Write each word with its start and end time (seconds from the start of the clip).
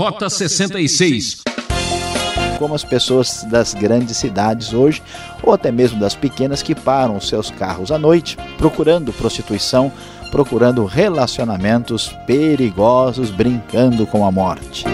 Rota 0.00 0.30
66. 0.30 1.42
Como 2.58 2.74
as 2.74 2.82
pessoas 2.82 3.44
das 3.44 3.74
grandes 3.74 4.16
cidades 4.16 4.72
hoje, 4.72 5.02
ou 5.42 5.52
até 5.52 5.70
mesmo 5.70 6.00
das 6.00 6.14
pequenas, 6.14 6.62
que 6.62 6.74
param 6.74 7.20
seus 7.20 7.50
carros 7.50 7.92
à 7.92 7.98
noite 7.98 8.38
procurando 8.56 9.12
prostituição, 9.12 9.92
procurando 10.30 10.86
relacionamentos 10.86 12.16
perigosos, 12.26 13.28
brincando 13.30 14.06
com 14.06 14.24
a 14.24 14.32
morte. 14.32 14.86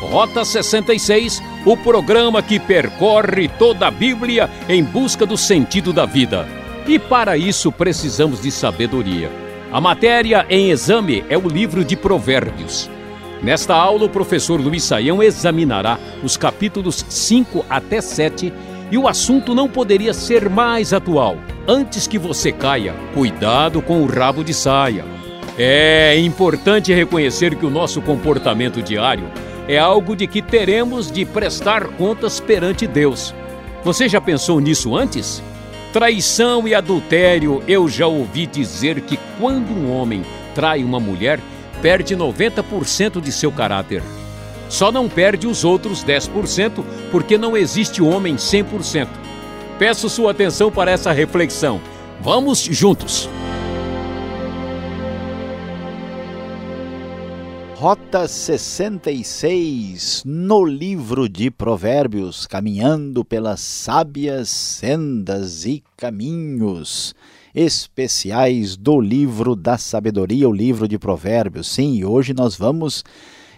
Rota 0.00 0.44
66, 0.44 1.42
o 1.64 1.76
programa 1.76 2.40
que 2.40 2.60
percorre 2.60 3.48
toda 3.48 3.88
a 3.88 3.90
Bíblia 3.90 4.48
em 4.68 4.84
busca 4.84 5.26
do 5.26 5.36
sentido 5.36 5.92
da 5.92 6.06
vida. 6.06 6.46
E 6.86 7.00
para 7.00 7.36
isso 7.36 7.72
precisamos 7.72 8.42
de 8.42 8.52
sabedoria. 8.52 9.45
A 9.72 9.80
matéria 9.80 10.46
em 10.48 10.70
exame 10.70 11.24
é 11.28 11.36
o 11.36 11.48
livro 11.48 11.84
de 11.84 11.96
Provérbios. 11.96 12.88
Nesta 13.42 13.74
aula, 13.74 14.04
o 14.04 14.08
professor 14.08 14.60
Luiz 14.60 14.84
Saião 14.84 15.20
examinará 15.20 15.98
os 16.22 16.36
capítulos 16.36 17.04
5 17.08 17.66
até 17.68 18.00
7 18.00 18.52
e 18.92 18.96
o 18.96 19.08
assunto 19.08 19.54
não 19.54 19.68
poderia 19.68 20.14
ser 20.14 20.48
mais 20.48 20.92
atual. 20.92 21.36
Antes 21.66 22.06
que 22.06 22.16
você 22.16 22.52
caia, 22.52 22.94
cuidado 23.12 23.82
com 23.82 24.02
o 24.02 24.06
rabo 24.06 24.44
de 24.44 24.54
saia. 24.54 25.04
É 25.58 26.16
importante 26.16 26.94
reconhecer 26.94 27.56
que 27.56 27.66
o 27.66 27.70
nosso 27.70 28.00
comportamento 28.00 28.80
diário 28.80 29.28
é 29.66 29.78
algo 29.78 30.14
de 30.14 30.28
que 30.28 30.40
teremos 30.40 31.10
de 31.10 31.24
prestar 31.24 31.88
contas 31.88 32.38
perante 32.38 32.86
Deus. 32.86 33.34
Você 33.82 34.08
já 34.08 34.20
pensou 34.20 34.60
nisso 34.60 34.96
antes? 34.96 35.42
Traição 35.92 36.68
e 36.68 36.74
adultério, 36.74 37.62
eu 37.66 37.88
já 37.88 38.06
ouvi 38.06 38.46
dizer 38.46 39.00
que 39.00 39.18
quando 39.38 39.70
um 39.70 39.90
homem 39.90 40.22
trai 40.54 40.84
uma 40.84 41.00
mulher, 41.00 41.40
perde 41.80 42.16
90% 42.16 43.20
de 43.20 43.32
seu 43.32 43.50
caráter. 43.50 44.02
Só 44.68 44.90
não 44.90 45.08
perde 45.08 45.46
os 45.46 45.64
outros 45.64 46.04
10% 46.04 46.84
porque 47.10 47.38
não 47.38 47.56
existe 47.56 48.02
homem 48.02 48.36
100%. 48.36 49.08
Peço 49.78 50.08
sua 50.08 50.32
atenção 50.32 50.70
para 50.70 50.90
essa 50.90 51.12
reflexão. 51.12 51.80
Vamos 52.20 52.60
juntos! 52.60 53.28
Rota 57.78 58.26
66, 58.26 60.22
no 60.24 60.64
livro 60.64 61.28
de 61.28 61.50
Provérbios, 61.50 62.46
caminhando 62.46 63.22
pelas 63.22 63.60
sábias 63.60 64.48
sendas 64.48 65.66
e 65.66 65.84
caminhos 65.94 67.14
especiais 67.54 68.78
do 68.78 68.98
livro 68.98 69.54
da 69.54 69.76
sabedoria, 69.76 70.48
o 70.48 70.52
livro 70.54 70.88
de 70.88 70.98
Provérbios. 70.98 71.68
Sim, 71.68 72.02
hoje 72.02 72.32
nós 72.32 72.56
vamos 72.56 73.04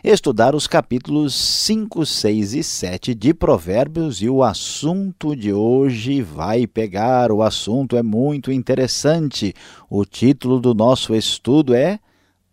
estudar 0.03 0.53
os 0.53 0.67
capítulos 0.67 1.33
5, 1.37 2.05
6 2.05 2.55
e 2.55 2.65
7 2.65 3.15
de 3.15 3.33
Provérbios 3.33 4.21
e 4.21 4.29
o 4.29 4.43
assunto 4.43 5.37
de 5.37 5.53
hoje 5.53 6.23
vai 6.23 6.67
pegar. 6.67 7.31
O 7.31 7.41
assunto 7.41 7.97
é 7.97 8.03
muito 8.03 8.51
interessante. 8.51 9.55
O 9.89 10.05
título 10.05 10.59
do 10.59 10.75
nosso 10.75 11.15
estudo 11.15 11.73
é 11.73 12.01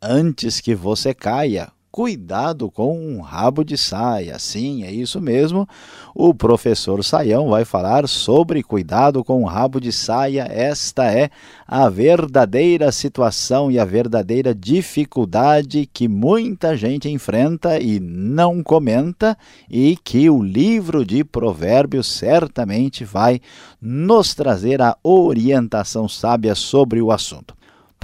antes 0.06 0.62
que 0.62 0.76
você 0.76 1.14
caia. 1.14 1.70
Cuidado 1.92 2.70
com 2.70 3.00
um 3.00 3.22
rabo 3.22 3.64
de 3.64 3.78
saia. 3.78 4.38
Sim, 4.38 4.84
é 4.84 4.92
isso 4.92 5.22
mesmo. 5.22 5.66
O 6.14 6.34
professor 6.34 7.02
Saião 7.06 7.50
vai 7.50 7.64
falar 7.64 8.06
sobre 8.10 8.62
cuidado 8.62 9.24
com 9.24 9.42
um 9.42 9.46
rabo 9.46 9.80
de 9.80 9.94
saia. 9.94 10.46
Esta 10.52 11.06
é 11.06 11.30
a 11.66 11.88
verdadeira 11.88 12.92
situação 12.92 13.72
e 13.72 13.80
a 13.80 13.86
verdadeira 13.86 14.54
dificuldade 14.54 15.90
que 15.92 16.10
muita 16.10 16.76
gente 16.76 17.08
enfrenta 17.08 17.80
e 17.80 17.98
não 18.02 18.62
comenta, 18.62 19.38
e 19.70 19.96
que 20.04 20.30
o 20.30 20.44
livro 20.44 21.06
de 21.06 21.24
Provérbios 21.24 22.08
certamente 22.08 23.06
vai 23.06 23.40
nos 23.82 24.36
trazer 24.36 24.82
a 24.82 24.98
orientação 25.02 26.10
sábia 26.10 26.56
sobre 26.56 27.02
o 27.02 27.10
assunto. 27.10 27.56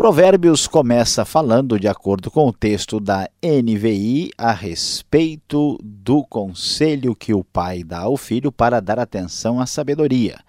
Provérbios 0.01 0.65
começa 0.65 1.23
falando, 1.23 1.79
de 1.79 1.87
acordo 1.87 2.31
com 2.31 2.47
o 2.47 2.51
texto 2.51 2.99
da 2.99 3.29
NVI, 3.39 4.31
a 4.35 4.51
respeito 4.51 5.77
do 5.83 6.23
conselho 6.23 7.15
que 7.15 7.35
o 7.35 7.43
pai 7.43 7.83
dá 7.83 7.99
ao 7.99 8.17
filho 8.17 8.51
para 8.51 8.79
dar 8.79 8.97
atenção 8.97 9.59
à 9.59 9.67
sabedoria. 9.67 10.39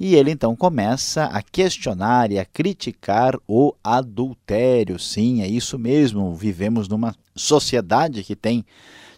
E 0.00 0.16
ele 0.16 0.32
então 0.32 0.56
começa 0.56 1.26
a 1.26 1.40
questionar 1.40 2.32
e 2.32 2.38
a 2.40 2.44
criticar 2.44 3.38
o 3.46 3.72
adultério. 3.82 4.98
Sim, 4.98 5.40
é 5.40 5.46
isso 5.46 5.78
mesmo. 5.78 6.34
Vivemos 6.34 6.88
numa 6.88 7.14
sociedade 7.36 8.24
que 8.24 8.34
tem 8.34 8.64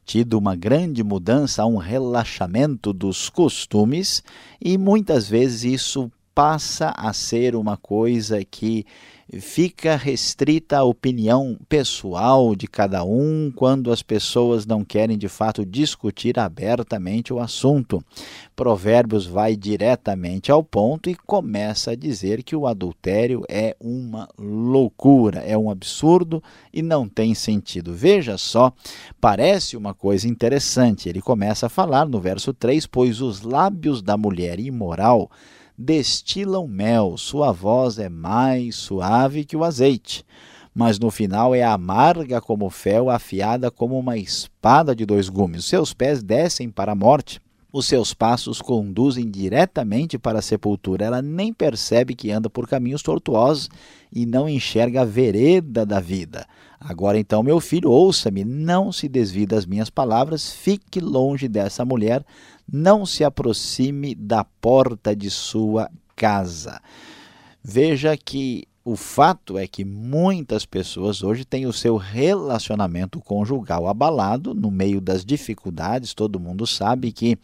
tido 0.05 0.35
uma 0.35 0.55
grande 0.55 1.03
mudança, 1.03 1.65
um 1.65 1.79
relaxamento 1.79 2.93
dos 2.93 3.31
costumes, 3.31 4.23
e 4.61 4.77
muitas 4.77 5.31
vezes 5.31 5.65
isso 5.65 6.13
passa 6.35 6.93
a 6.95 7.11
ser 7.15 7.57
uma 7.57 7.77
coisa 7.77 8.45
que 8.45 8.87
fica 9.35 9.95
restrita 9.95 10.79
à 10.79 10.85
opinião 10.85 11.59
pessoal 11.69 12.57
de 12.57 12.67
cada 12.67 13.05
um 13.05 13.53
quando 13.55 13.93
as 13.93 14.03
pessoas 14.03 14.65
não 14.65 14.83
querem 14.83 15.19
de 15.19 15.29
fato 15.29 15.67
discutir 15.67 16.39
abertamente 16.39 17.33
o 17.33 17.39
assunto. 17.39 18.03
Provérbios 18.57 19.27
vai 19.27 19.55
diretamente 19.55 20.51
ao 20.51 20.65
ponto 20.65 21.11
e 21.11 21.15
começa 21.15 21.91
a 21.91 21.95
dizer 21.95 22.43
que 22.43 22.57
o 22.57 22.67
adultério 22.67 23.45
é 23.49 23.77
uma 23.79 24.29
loucura, 24.39 25.41
é 25.41 25.57
um 25.57 25.71
absurdo 25.71 26.43
e 26.73 26.81
não 26.81 27.07
tem 27.07 27.35
sentido. 27.35 27.95
Veja 27.95 28.39
só, 28.39 28.73
parece 29.21 29.77
uma 29.77 29.93
coisa 29.93 30.27
interessante. 30.27 31.09
Ele 31.09 31.21
começa 31.21 31.67
a 31.67 31.71
falar 31.71 32.09
no 32.09 32.19
verso 32.19 32.55
3: 32.55 32.87
Pois 32.87 33.21
os 33.21 33.43
lábios 33.43 34.01
da 34.01 34.17
mulher 34.17 34.59
imoral 34.59 35.31
destilam 35.79 36.67
mel, 36.67 37.17
sua 37.17 37.53
voz 37.53 38.01
é 38.01 38.09
mais 38.09 38.75
suave 38.75 39.45
que 39.45 39.57
o 39.57 39.63
azeite, 39.63 40.25
mas 40.75 40.99
no 40.99 41.09
final 41.09 41.55
é 41.55 41.63
amarga 41.63 42.41
como 42.41 42.69
fel, 42.69 43.09
afiada 43.09 43.71
como 43.71 43.97
uma 43.97 44.17
espada 44.17 44.95
de 44.95 45.07
dois 45.07 45.29
gumes. 45.29 45.65
Seus 45.65 45.95
pés 45.95 46.21
descem 46.21 46.69
para 46.69 46.93
a 46.93 46.97
morte, 46.97 47.41
os 47.73 47.87
seus 47.87 48.13
passos 48.13 48.61
conduzem 48.61 49.31
diretamente 49.31 50.19
para 50.19 50.41
a 50.41 50.43
sepultura. 50.43 51.05
Ela 51.05 51.23
nem 51.23 51.53
percebe 51.53 52.15
que 52.15 52.31
anda 52.31 52.51
por 52.51 52.67
caminhos 52.67 53.03
tortuosos 53.03 53.69
e 54.13 54.27
não 54.27 54.49
enxerga 54.49 55.03
a 55.03 55.05
vereda 55.05 55.87
da 55.87 56.01
vida. 56.01 56.47
Agora 56.81 57.19
então, 57.19 57.43
meu 57.43 57.61
filho, 57.61 57.91
ouça-me, 57.91 58.45
não 58.45 58.91
se 58.91 59.09
desvie 59.09 59.47
das 59.47 59.67
minhas 59.67 59.91
palavras, 59.91 60.51
fique 60.51 61.01
longe 61.01 61.47
dessa 61.49 61.85
mulher, 61.85 62.25
não 62.71 63.07
se 63.07 63.25
aproxime 63.25 64.15
da 64.15 64.45
porta 64.45 65.15
de 65.17 65.31
sua 65.31 65.91
casa. 66.15 66.81
Veja 67.63 68.17
que 68.17 68.67
o 68.85 68.97
fato 68.97 69.59
é 69.59 69.67
que 69.67 69.85
muitas 69.85 70.65
pessoas 70.65 71.23
hoje 71.23 71.45
têm 71.45 71.67
o 71.67 71.73
seu 71.75 71.97
relacionamento 71.97 73.21
conjugal 73.21 73.87
abalado 73.87 74.55
no 74.55 74.71
meio 74.71 74.99
das 74.99 75.27
dificuldades. 75.27 76.15
Todo 76.15 76.41
mundo 76.41 76.67
sabe 76.67 77.13
que 77.13 77.39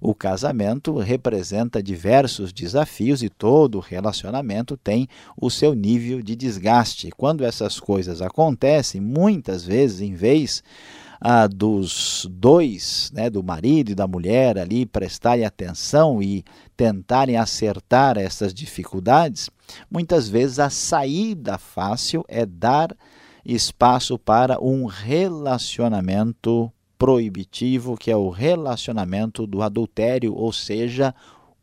o 0.00 0.14
casamento 0.14 0.96
representa 0.96 1.82
diversos 1.82 2.54
desafios 2.54 3.22
e 3.22 3.28
todo 3.28 3.80
relacionamento 3.80 4.78
tem 4.78 5.06
o 5.36 5.50
seu 5.50 5.74
nível 5.74 6.22
de 6.22 6.34
desgaste. 6.34 7.10
Quando 7.10 7.44
essas 7.44 7.78
coisas 7.78 8.22
acontecem, 8.22 8.98
muitas 8.98 9.64
vezes, 9.64 10.00
em 10.00 10.14
vez 10.14 10.62
ah, 11.20 11.46
dos 11.46 12.26
dois, 12.30 13.10
né, 13.12 13.28
do 13.28 13.42
marido 13.42 13.90
e 13.90 13.94
da 13.94 14.06
mulher 14.06 14.58
ali, 14.58 14.86
prestarem 14.86 15.44
atenção 15.44 16.22
e 16.22 16.44
tentarem 16.76 17.36
acertar 17.36 18.16
essas 18.16 18.54
dificuldades, 18.54 19.50
muitas 19.90 20.28
vezes 20.28 20.58
a 20.58 20.70
saída 20.70 21.58
fácil 21.58 22.24
é 22.28 22.46
dar 22.46 22.96
espaço 23.44 24.18
para 24.18 24.62
um 24.62 24.86
relacionamento 24.86 26.72
proibitivo, 26.98 27.96
que 27.96 28.10
é 28.10 28.16
o 28.16 28.28
relacionamento 28.28 29.46
do 29.46 29.62
adultério, 29.62 30.34
ou 30.34 30.52
seja, 30.52 31.14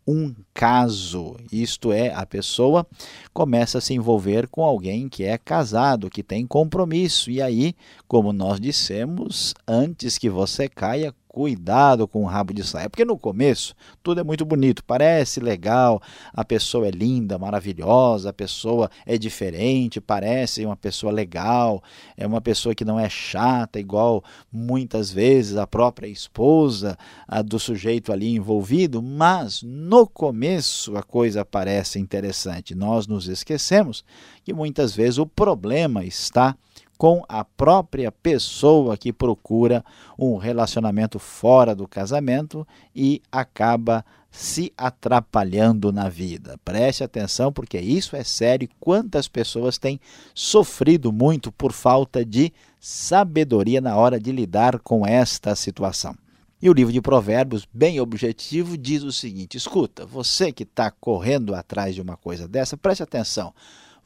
um 0.08 0.34
caso. 0.54 1.36
Isto 1.52 1.92
é, 1.92 2.14
a 2.14 2.26
pessoa 2.26 2.86
começa 3.34 3.80
a 3.80 3.82
se 3.82 3.94
envolver 3.94 4.48
com 4.48 4.64
alguém 4.64 5.10
que 5.10 5.24
é 5.24 5.38
casado, 5.38 6.10
que 6.10 6.22
tem 6.22 6.46
compromisso. 6.46 7.32
E 7.32 7.42
aí, 7.42 7.76
como 8.08 8.32
nós 8.32 8.60
dissemos, 8.60 9.54
antes 9.68 10.18
que 10.18 10.30
você 10.30 10.70
caia, 10.70 11.14
cuidado 11.36 12.08
com 12.08 12.24
o 12.24 12.26
rabo 12.26 12.54
de 12.54 12.64
saia. 12.64 12.90
Porque 12.90 13.04
no 13.04 13.18
começo 13.18 13.76
tudo 14.02 14.22
é 14.22 14.24
muito 14.24 14.46
bonito, 14.46 14.82
parece 14.86 15.42
legal, 15.42 16.02
a 16.34 16.46
pessoa 16.46 16.88
é 16.88 16.92
linda, 16.92 17.38
maravilhosa, 17.38 18.30
a 18.30 18.34
pessoa 18.34 18.90
é 19.06 19.18
diferente, 19.18 20.00
parece 20.00 20.66
uma 20.66 20.78
pessoa 20.78 21.12
legal, 21.12 21.84
é 22.16 22.26
uma 22.26 22.40
pessoa 22.40 22.74
que 22.74 22.86
não 22.86 22.98
é 22.98 23.10
chata, 23.10 23.78
igual 23.78 24.24
muitas 24.50 25.12
vezes 25.12 25.58
a 25.58 25.68
própria 25.68 26.08
esposa 26.08 26.98
a 27.28 27.42
do 27.42 27.60
sujeito 27.60 28.14
ali 28.14 28.34
envolvido, 28.34 29.04
mas 29.04 29.62
no 29.62 30.08
começo 30.08 30.96
a 30.96 31.04
coisa 31.04 31.44
parece 31.44 32.00
interessante. 32.00 32.74
Nós 32.74 33.08
nos 33.08 33.28
esquecemos 33.28 34.06
que 34.42 34.54
muitas 34.54 34.96
vezes 34.96 35.18
o 35.18 35.26
problema 35.26 36.06
está 36.06 36.56
com 36.98 37.24
a 37.28 37.44
própria 37.44 38.12
pessoa 38.12 38.98
que 38.98 39.12
procura 39.12 39.84
um 40.18 40.38
relacionamento 40.38 41.20
fora 41.20 41.76
do 41.76 41.88
casamento 41.88 42.68
e 42.96 43.22
acaba 43.32 44.06
se 44.32 44.74
atrapalhando 44.78 45.92
na 45.92 46.10
vida. 46.10 46.60
Preste 46.64 47.04
atenção, 47.04 47.54
porque 47.54 47.80
isso 47.80 48.16
é 48.16 48.24
sério. 48.24 48.70
Quantas 48.80 49.28
pessoas 49.28 49.78
têm 49.78 50.00
sofrido 50.34 51.12
muito 51.12 51.52
por 51.52 51.72
falta 51.72 52.26
de 52.26 52.52
sabedoria 52.80 53.80
na 53.80 53.96
hora 53.96 54.20
de 54.20 54.32
lidar 54.32 54.80
com 54.80 55.08
esta 55.08 55.56
situação? 55.56 56.16
E 56.62 56.70
o 56.70 56.74
livro 56.74 56.92
de 56.92 57.02
Provérbios, 57.02 57.68
bem 57.72 58.00
objetivo, 58.00 58.78
diz 58.78 59.04
o 59.04 59.12
seguinte: 59.12 59.56
escuta, 59.56 60.06
você 60.06 60.52
que 60.52 60.64
está 60.64 60.90
correndo 60.90 61.54
atrás 61.54 61.96
de 61.96 62.02
uma 62.02 62.18
coisa 62.18 62.48
dessa, 62.48 62.76
preste 62.76 63.04
atenção. 63.04 63.54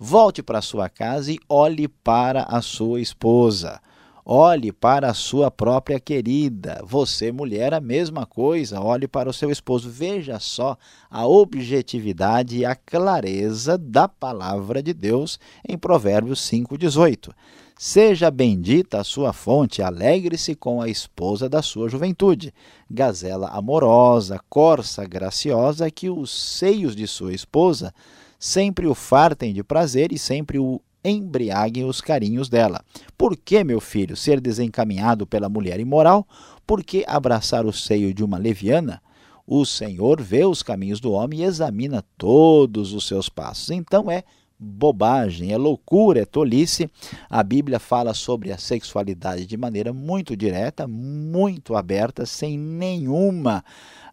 Volte 0.02 0.42
para 0.42 0.62
sua 0.62 0.88
casa 0.88 1.30
e 1.30 1.40
olhe 1.50 1.90
para 1.90 2.44
a 2.44 2.62
sua 2.62 3.02
esposa. 3.02 3.82
Olhe 4.24 4.72
para 4.72 5.10
a 5.10 5.14
sua 5.14 5.52
própria 5.52 6.00
querida. 6.00 6.82
Você, 6.86 7.34
mulher, 7.34 7.74
a 7.74 7.82
mesma 7.82 8.26
coisa. 8.26 8.80
Olhe 8.80 9.10
para 9.10 9.30
o 9.30 9.34
seu 9.34 9.52
esposo. 9.52 9.90
Veja 9.90 10.40
só 10.40 10.78
a 11.12 11.28
objetividade 11.28 12.60
e 12.60 12.66
a 12.66 12.76
clareza 12.76 13.78
da 13.78 14.08
palavra 14.08 14.82
de 14.82 14.94
Deus 14.94 15.38
em 15.68 15.78
Provérbios 15.78 16.40
5,18. 16.50 17.34
Seja 17.78 18.32
bendita 18.32 19.02
a 19.02 19.04
sua 19.04 19.34
fonte, 19.34 19.82
alegre-se 19.82 20.56
com 20.56 20.82
a 20.82 20.88
esposa 20.88 21.50
da 21.50 21.62
sua 21.62 21.90
juventude. 21.90 22.54
Gazela 22.90 23.50
amorosa, 23.50 24.40
corça 24.50 25.06
graciosa, 25.06 25.92
que 25.92 26.10
os 26.10 26.32
seios 26.32 26.96
de 26.96 27.06
sua 27.06 27.34
esposa 27.34 27.94
sempre 28.40 28.88
o 28.88 28.96
fartem 28.96 29.54
de 29.54 29.64
prazer 29.64 30.14
e 30.14 30.18
sempre 30.18 30.58
o 30.58 30.82
embriaguem 31.04 31.86
os 31.86 32.02
carinhos 32.02 32.50
dela. 32.50 32.82
Por 33.18 33.36
que, 33.36 33.64
meu 33.64 33.80
filho, 33.80 34.16
ser 34.16 34.40
desencaminhado 34.40 35.28
pela 35.28 35.50
mulher 35.50 35.80
imoral? 35.80 36.28
Por 36.66 36.84
que 36.84 37.04
abraçar 37.08 37.66
o 37.66 37.74
seio 37.74 38.14
de 38.14 38.24
uma 38.24 38.38
leviana? 38.38 39.02
O 39.46 39.66
Senhor 39.66 40.22
vê 40.22 40.46
os 40.46 40.62
caminhos 40.62 41.00
do 41.00 41.12
homem 41.12 41.40
e 41.40 41.44
examina 41.44 42.04
todos 42.18 42.94
os 42.94 43.08
seus 43.08 43.30
passos. 43.30 43.72
Então 43.72 44.10
é 44.10 44.24
bobagem, 44.60 45.54
é 45.54 45.58
loucura, 45.58 46.22
é 46.22 46.26
tolice. 46.26 46.90
A 47.30 47.42
Bíblia 47.42 47.80
fala 47.80 48.14
sobre 48.14 48.52
a 48.52 48.58
sexualidade 48.58 49.46
de 49.46 49.56
maneira 49.56 49.94
muito 49.94 50.36
direta, 50.36 50.86
muito 50.86 51.76
aberta, 51.76 52.26
sem 52.26 52.58
nenhuma 52.58 53.64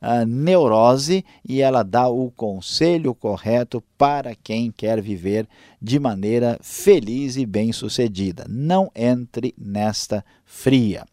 uh, 0.00 0.24
neurose, 0.24 1.24
e 1.44 1.60
ela 1.60 1.82
dá 1.82 2.06
o 2.08 2.30
conselho 2.30 3.12
correto 3.14 3.82
para 3.98 4.34
quem 4.36 4.70
quer 4.70 5.02
viver 5.02 5.48
de 5.82 5.98
maneira 5.98 6.58
feliz 6.62 7.36
e 7.36 7.44
bem-sucedida. 7.44 8.46
Não 8.48 8.90
entre 8.94 9.52
nesta 9.58 10.24
fria. 10.44 11.04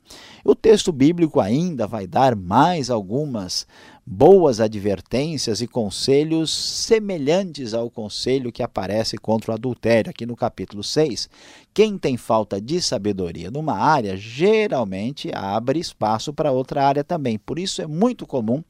O 0.45 0.53
texto 0.53 0.91
bíblico 0.91 1.39
ainda 1.39 1.87
vai 1.87 2.05
dar 2.05 2.35
mais 2.35 2.89
algumas 2.89 3.65
boas 4.05 4.59
advertências 4.59 5.61
e 5.61 5.67
conselhos 5.67 6.53
semelhantes 6.53 7.73
ao 7.73 7.89
conselho 7.89 8.51
que 8.51 8.61
aparece 8.61 9.17
contra 9.17 9.51
o 9.51 9.53
adultério, 9.53 10.09
aqui 10.09 10.25
no 10.25 10.35
capítulo 10.35 10.83
6. 10.83 11.29
Quem 11.73 11.97
tem 11.97 12.17
falta 12.17 12.59
de 12.59 12.81
sabedoria 12.81 13.49
numa 13.49 13.77
área, 13.77 14.17
geralmente 14.17 15.31
abre 15.33 15.79
espaço 15.79 16.33
para 16.33 16.51
outra 16.51 16.85
área 16.85 17.03
também. 17.03 17.39
Por 17.39 17.57
isso 17.57 17.81
é 17.81 17.87
muito 17.87 18.27
comum 18.27 18.61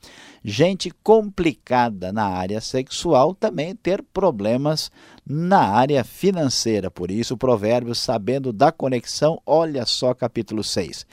gente 0.43 0.91
complicada 1.03 2.13
na 2.13 2.25
área 2.25 2.61
sexual 2.61 3.33
também 3.33 3.75
ter 3.75 4.03
problemas 4.03 4.91
na 5.25 5.61
área 5.61 6.03
financeira. 6.03 6.91
Por 6.91 7.09
isso, 7.09 7.33
o 7.33 7.37
provérbio, 7.37 7.95
sabendo 7.95 8.53
da 8.53 8.71
conexão, 8.71 9.41
olha 9.45 9.85
só 9.85 10.13
capítulo 10.13 10.63
6 10.63 11.05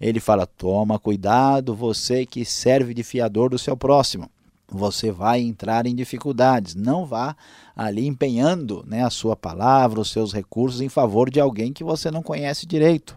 ele 0.00 0.20
fala: 0.20 0.46
toma 0.46 0.98
cuidado, 0.98 1.74
você 1.74 2.26
que 2.26 2.44
serve 2.44 2.94
de 2.94 3.02
fiador 3.02 3.50
do 3.50 3.58
seu 3.58 3.76
próximo. 3.76 4.30
Você 4.68 5.12
vai 5.12 5.40
entrar 5.40 5.86
em 5.86 5.94
dificuldades. 5.94 6.74
Não 6.74 7.06
vá 7.06 7.36
ali 7.74 8.06
empenhando 8.06 8.84
né, 8.86 9.04
a 9.04 9.10
sua 9.10 9.36
palavra, 9.36 10.00
os 10.00 10.10
seus 10.10 10.32
recursos 10.32 10.80
em 10.80 10.88
favor 10.88 11.30
de 11.30 11.38
alguém 11.38 11.72
que 11.72 11.84
você 11.84 12.10
não 12.10 12.22
conhece 12.22 12.66
direito. 12.66 13.16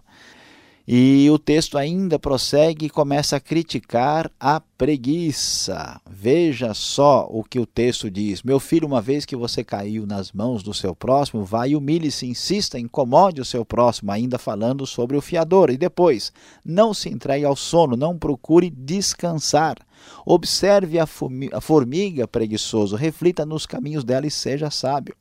E 0.91 1.30
o 1.30 1.38
texto 1.38 1.77
ainda 1.77 2.18
prossegue 2.18 2.88
e 2.88 2.89
começa 2.89 3.36
a 3.36 3.39
criticar 3.39 4.31
a 4.39 4.59
preguiça. 4.59 6.01
Veja 6.09 6.74
só 6.74 7.27
o 7.30 7.44
que 7.44 7.59
o 7.59 7.65
texto 7.68 8.09
diz: 8.09 8.41
Meu 8.41 8.59
filho, 8.59 8.88
uma 8.88 9.00
vez 9.00 9.24
que 9.24 9.36
você 9.36 9.63
caiu 9.63 10.07
nas 10.07 10.31
mãos 10.31 10.63
do 10.63 10.74
seu 10.74 10.95
próximo, 10.95 11.45
vai 11.45 11.69
e 11.69 11.75
humilhe-se, 11.75 12.25
insista, 12.25 12.80
incomode 12.80 13.39
o 13.39 13.45
seu 13.45 13.63
próximo, 13.63 14.12
ainda 14.12 14.39
falando 14.39 14.83
sobre 14.88 15.15
o 15.15 15.21
fiador. 15.21 15.69
E 15.69 15.77
depois, 15.77 16.33
não 16.65 16.92
se 16.92 17.07
entregue 17.07 17.45
ao 17.45 17.56
sono, 17.56 17.95
não 17.95 18.18
procure 18.18 18.71
descansar. 18.71 19.77
Observe 20.25 20.97
a 20.97 21.06
formiga 21.62 22.27
preguiçoso, 22.27 22.95
reflita 22.95 23.45
nos 23.45 23.68
caminhos 23.68 24.03
dela 24.03 24.25
e 24.25 24.31
seja 24.31 24.71
sábio. 24.71 25.15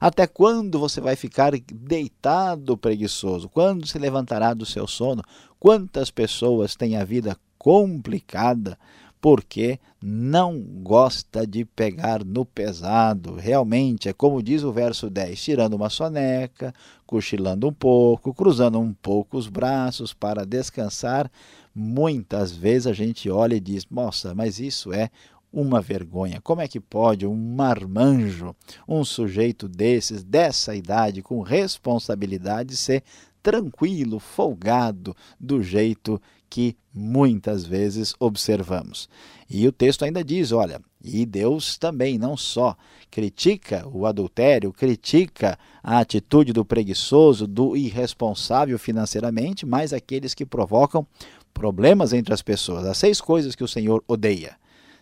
Até 0.00 0.26
quando 0.26 0.78
você 0.78 1.00
vai 1.00 1.14
ficar 1.14 1.52
deitado 1.52 2.76
preguiçoso? 2.76 3.50
Quando 3.50 3.86
se 3.86 3.98
levantará 3.98 4.54
do 4.54 4.64
seu 4.64 4.86
sono? 4.86 5.22
Quantas 5.58 6.10
pessoas 6.10 6.74
têm 6.74 6.96
a 6.96 7.04
vida 7.04 7.36
complicada 7.58 8.78
porque 9.20 9.78
não 10.02 10.58
gosta 10.58 11.46
de 11.46 11.64
pegar 11.64 12.24
no 12.24 12.46
pesado. 12.46 13.34
Realmente, 13.34 14.08
é 14.08 14.12
como 14.14 14.42
diz 14.42 14.62
o 14.62 14.72
verso 14.72 15.10
10, 15.10 15.38
tirando 15.38 15.74
uma 15.74 15.90
soneca, 15.90 16.74
cochilando 17.06 17.68
um 17.68 17.72
pouco, 17.72 18.32
cruzando 18.32 18.80
um 18.80 18.94
pouco 18.94 19.36
os 19.36 19.46
braços 19.46 20.14
para 20.14 20.46
descansar. 20.46 21.30
Muitas 21.74 22.52
vezes 22.52 22.86
a 22.86 22.94
gente 22.94 23.28
olha 23.28 23.56
e 23.56 23.60
diz: 23.60 23.86
Nossa, 23.90 24.34
mas 24.34 24.58
isso 24.58 24.92
é 24.92 25.10
uma 25.52 25.80
vergonha. 25.80 26.40
Como 26.40 26.60
é 26.60 26.68
que 26.68 26.80
pode 26.80 27.26
um 27.26 27.34
marmanjo, 27.34 28.54
um 28.86 29.04
sujeito 29.04 29.68
desses, 29.68 30.22
dessa 30.22 30.74
idade, 30.74 31.22
com 31.22 31.40
responsabilidade, 31.40 32.76
ser 32.76 33.02
tranquilo, 33.42 34.18
folgado, 34.18 35.16
do 35.38 35.62
jeito 35.62 36.20
que 36.48 36.76
muitas 36.92 37.64
vezes 37.64 38.12
observamos. 38.18 39.08
E 39.48 39.66
o 39.66 39.72
texto 39.72 40.04
ainda 40.04 40.24
diz: 40.24 40.50
olha, 40.50 40.80
e 41.02 41.24
Deus 41.24 41.78
também 41.78 42.18
não 42.18 42.36
só 42.36 42.76
critica 43.10 43.86
o 43.88 44.04
adultério, 44.04 44.72
critica 44.72 45.58
a 45.82 46.00
atitude 46.00 46.52
do 46.52 46.64
preguiçoso, 46.64 47.46
do 47.46 47.76
irresponsável 47.76 48.78
financeiramente, 48.78 49.64
mas 49.64 49.92
aqueles 49.92 50.34
que 50.34 50.44
provocam 50.44 51.06
problemas 51.54 52.12
entre 52.12 52.34
as 52.34 52.42
pessoas. 52.42 52.84
As 52.84 52.98
seis 52.98 53.20
coisas 53.20 53.54
que 53.54 53.64
o 53.64 53.68
Senhor 53.68 54.02
odeia. 54.06 54.56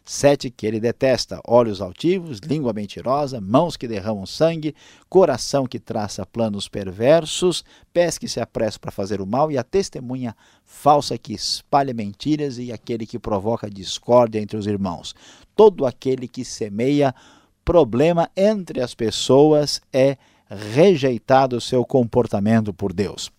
Sete 0.05 0.50
que 0.50 0.67
ele 0.67 0.81
detesta: 0.81 1.40
olhos 1.47 1.81
altivos, 1.81 2.38
língua 2.38 2.73
mentirosa, 2.73 3.40
mãos 3.40 3.76
que 3.76 3.87
derramam 3.87 4.26
sangue, 4.26 4.75
coração 5.09 5.67
que 5.67 5.78
traça 5.78 6.25
planos 6.25 6.69
perversos, 6.69 7.64
pés 7.93 8.19
que 8.19 8.28
se 8.28 8.40
apressam 8.40 8.81
para 8.81 8.90
fazer 8.90 9.21
o 9.21 9.26
mal 9.26 9.50
e 9.50 9.59
a 9.59 9.62
testemunha 9.62 10.35
falsa 10.64 11.19
que 11.19 11.33
espalha 11.33 11.93
mentiras 11.95 12.59
e 12.59 12.73
aquele 12.73 13.07
que 13.07 13.19
provoca 13.19 13.71
discórdia 13.71 14.40
entre 14.40 14.57
os 14.57 14.67
irmãos. 14.67 15.14
Todo 15.55 15.87
aquele 15.87 16.26
que 16.26 16.45
semeia 16.45 17.14
problema 17.64 18.31
entre 18.37 18.81
as 18.81 18.95
pessoas 18.95 19.81
é 19.93 20.17
rejeitado 20.49 21.57
o 21.57 21.61
seu 21.61 21.85
comportamento 21.85 22.73
por 22.73 22.93
Deus. 22.93 23.31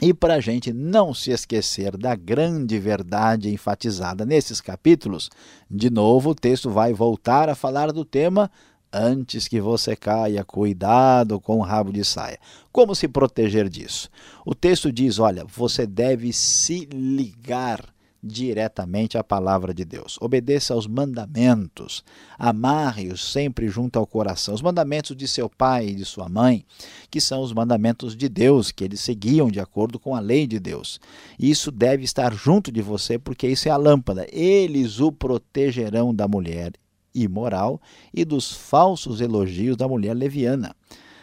E 0.00 0.14
para 0.14 0.34
a 0.34 0.40
gente 0.40 0.72
não 0.72 1.12
se 1.12 1.32
esquecer 1.32 1.96
da 1.96 2.14
grande 2.14 2.78
verdade 2.78 3.52
enfatizada 3.52 4.24
nesses 4.24 4.60
capítulos, 4.60 5.28
de 5.68 5.90
novo 5.90 6.30
o 6.30 6.34
texto 6.34 6.70
vai 6.70 6.92
voltar 6.92 7.48
a 7.48 7.54
falar 7.56 7.92
do 7.92 8.04
tema 8.04 8.48
antes 8.92 9.48
que 9.48 9.60
você 9.60 9.96
caia, 9.96 10.44
cuidado 10.44 11.40
com 11.40 11.58
o 11.58 11.62
rabo 11.62 11.92
de 11.92 12.04
saia. 12.04 12.38
Como 12.70 12.94
se 12.94 13.08
proteger 13.08 13.68
disso? 13.68 14.08
O 14.46 14.54
texto 14.54 14.92
diz: 14.92 15.18
olha, 15.18 15.44
você 15.44 15.84
deve 15.84 16.32
se 16.32 16.88
ligar 16.92 17.84
diretamente 18.22 19.16
à 19.16 19.22
palavra 19.22 19.72
de 19.72 19.84
Deus. 19.84 20.18
Obedeça 20.20 20.74
aos 20.74 20.86
mandamentos, 20.86 22.04
amarre-os 22.38 23.24
sempre 23.32 23.68
junto 23.68 23.98
ao 23.98 24.06
coração. 24.06 24.54
Os 24.54 24.62
mandamentos 24.62 25.16
de 25.16 25.28
seu 25.28 25.48
pai 25.48 25.88
e 25.88 25.94
de 25.94 26.04
sua 26.04 26.28
mãe, 26.28 26.64
que 27.10 27.20
são 27.20 27.42
os 27.42 27.52
mandamentos 27.52 28.16
de 28.16 28.28
Deus, 28.28 28.72
que 28.72 28.84
eles 28.84 29.00
seguiam 29.00 29.48
de 29.48 29.60
acordo 29.60 29.98
com 29.98 30.14
a 30.14 30.20
lei 30.20 30.46
de 30.46 30.58
Deus. 30.58 31.00
Isso 31.38 31.70
deve 31.70 32.04
estar 32.04 32.34
junto 32.34 32.72
de 32.72 32.82
você, 32.82 33.18
porque 33.18 33.46
isso 33.46 33.68
é 33.68 33.70
a 33.70 33.76
lâmpada. 33.76 34.26
Eles 34.32 35.00
o 35.00 35.12
protegerão 35.12 36.14
da 36.14 36.26
mulher 36.26 36.72
imoral 37.14 37.80
e 38.12 38.24
dos 38.24 38.52
falsos 38.52 39.20
elogios 39.20 39.76
da 39.76 39.88
mulher 39.88 40.14
leviana. 40.14 40.74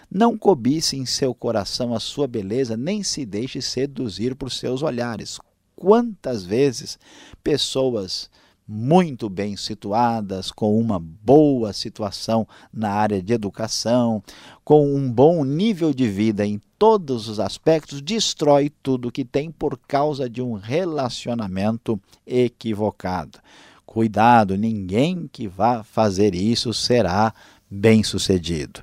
Não 0.09 0.37
cobice 0.37 0.95
em 0.97 1.05
seu 1.05 1.33
coração 1.33 1.93
a 1.93 1.99
sua 1.99 2.27
beleza, 2.27 2.77
nem 2.77 3.03
se 3.03 3.25
deixe 3.25 3.61
seduzir 3.61 4.35
por 4.35 4.51
seus 4.51 4.81
olhares. 4.81 5.39
Quantas 5.85 6.43
vezes 6.43 6.97
pessoas 7.43 8.27
muito 8.67 9.29
bem 9.29 9.55
situadas, 9.55 10.49
com 10.49 10.79
uma 10.79 10.97
boa 10.99 11.73
situação 11.73 12.47
na 12.73 12.89
área 12.89 13.21
de 13.21 13.31
educação, 13.31 14.23
com 14.63 14.95
um 14.95 15.07
bom 15.11 15.45
nível 15.45 15.93
de 15.93 16.09
vida 16.09 16.43
em 16.43 16.59
todos 16.79 17.29
os 17.29 17.39
aspectos, 17.39 18.01
destrói 18.01 18.71
tudo 18.81 19.11
que 19.11 19.23
tem 19.23 19.51
por 19.51 19.77
causa 19.77 20.27
de 20.27 20.41
um 20.41 20.53
relacionamento 20.53 22.01
equivocado. 22.25 23.37
Cuidado, 23.85 24.57
ninguém 24.57 25.29
que 25.31 25.47
vá 25.47 25.83
fazer 25.83 26.33
isso 26.33 26.73
será 26.73 27.31
bem-sucedido. 27.69 28.81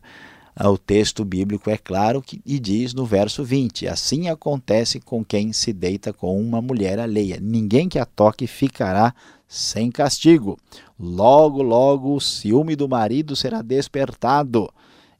O 0.61 0.77
texto 0.77 1.25
bíblico 1.25 1.71
é 1.71 1.79
claro 1.79 2.21
que, 2.21 2.43
e 2.45 2.59
diz 2.59 2.93
no 2.93 3.07
verso 3.07 3.43
20: 3.43 3.89
Assim 3.89 4.29
acontece 4.29 5.01
com 5.01 5.25
quem 5.25 5.53
se 5.53 5.73
deita 5.73 6.13
com 6.13 6.39
uma 6.39 6.61
mulher 6.61 6.99
alheia. 6.99 7.39
Ninguém 7.41 7.89
que 7.89 7.99
a 7.99 8.05
toque 8.05 8.47
ficará 8.47 9.15
sem 9.49 9.91
castigo. 9.91 10.59
Logo, 10.99 11.63
logo 11.63 12.15
o 12.15 12.21
ciúme 12.21 12.77
do 12.77 12.89
marido 12.89 13.35
será 13.35 13.63
despertado. 13.63 14.71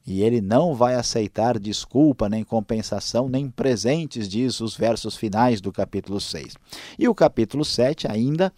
E 0.05 0.21
ele 0.21 0.41
não 0.41 0.75
vai 0.75 0.95
aceitar 0.95 1.57
desculpa, 1.57 2.27
nem 2.27 2.43
compensação, 2.43 3.29
nem 3.29 3.49
presentes, 3.49 4.27
diz 4.27 4.59
os 4.59 4.75
versos 4.75 5.15
finais 5.15 5.61
do 5.61 5.71
capítulo 5.71 6.19
6. 6.19 6.55
E 6.99 7.07
o 7.07 7.15
capítulo 7.15 7.63
7, 7.63 8.11
ainda, 8.11 8.51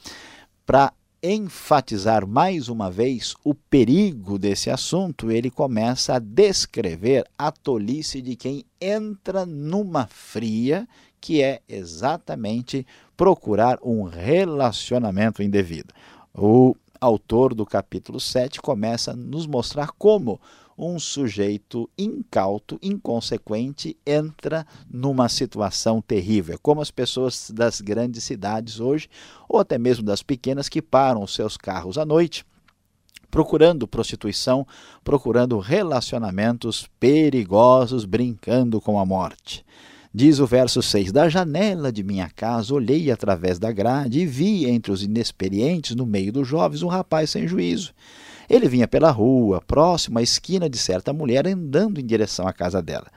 para 0.65 0.91
enfatizar 1.25 2.27
mais 2.27 2.70
uma 2.70 2.91
vez 2.91 3.36
o 3.44 3.55
perigo 3.55 4.38
desse 4.38 4.70
assunto, 4.70 5.32
ele 5.32 5.50
começa 5.50 6.13
a 6.13 6.20
descrever 6.20 7.25
a 7.36 7.51
tolice 7.51 8.22
de 8.22 8.36
quem 8.36 8.63
entra 8.79 9.46
numa 9.46 10.05
fria, 10.05 10.88
que 11.20 11.41
é 11.41 11.62
exatamente 11.67 12.86
procurar 13.17 13.79
um 13.82 14.03
relacionamento 14.03 15.41
indevido. 15.41 15.94
O 16.32 16.75
autor 17.01 17.55
do 17.55 17.65
capítulo 17.65 18.20
7 18.20 18.62
começa 18.62 19.12
a 19.12 19.15
nos 19.15 19.48
mostrar 19.48 19.89
como 19.98 20.39
um 20.77 21.00
sujeito 21.00 21.89
incauto, 21.98 22.77
inconsequente, 22.82 23.98
entra 24.05 24.65
numa 24.89 25.29
situação 25.29 26.01
terrível. 26.01 26.60
Como 26.62 26.82
as 26.82 26.91
pessoas 26.91 27.50
das 27.50 27.79
grandes 27.82 28.24
cidades 28.24 28.79
hoje, 28.79 29.10
ou 29.48 29.60
até 29.60 29.77
mesmo 29.77 30.03
das 30.03 30.22
pequenas, 30.22 30.67
que 30.67 30.82
param 30.82 31.24
os 31.24 31.34
seus 31.34 31.55
carros 31.58 31.98
à 31.98 32.05
noite 32.05 32.46
procurando 33.36 33.86
prostituição, 33.86 34.65
procurando 35.03 35.60
relacionamentos 35.60 36.88
perigosos, 36.98 38.05
brincando 38.05 38.79
com 38.79 38.98
a 38.98 39.05
morte. 39.05 39.65
Diz 40.13 40.39
o 40.39 40.48
verso 40.48 40.82
6: 40.82 41.12
Da 41.12 41.27
janela 41.27 41.91
de 41.91 42.01
minha 42.01 42.29
casa 42.29 42.74
olhei 42.74 43.12
através 43.12 43.60
da 43.60 43.74
grade 43.74 44.22
e 44.22 44.25
vi 44.25 44.65
entre 44.65 44.89
os 44.89 45.03
inexperientes, 45.03 45.98
no 45.98 46.05
meio 46.05 46.32
dos 46.32 46.48
jovens, 46.48 46.82
um 46.82 46.88
rapaz 46.88 47.32
sem 47.32 47.46
juízo. 47.46 47.94
Ele 48.50 48.68
vinha 48.68 48.88
pela 48.88 49.12
rua, 49.12 49.62
próximo 49.62 50.20
à 50.20 50.22
esquina 50.22 50.70
de 50.70 50.78
certa 50.78 51.12
mulher, 51.14 51.48
andando 51.48 52.00
em 52.00 52.06
direção 52.06 52.48
à 52.48 52.54
casa 52.54 52.82
dela. 52.82 53.08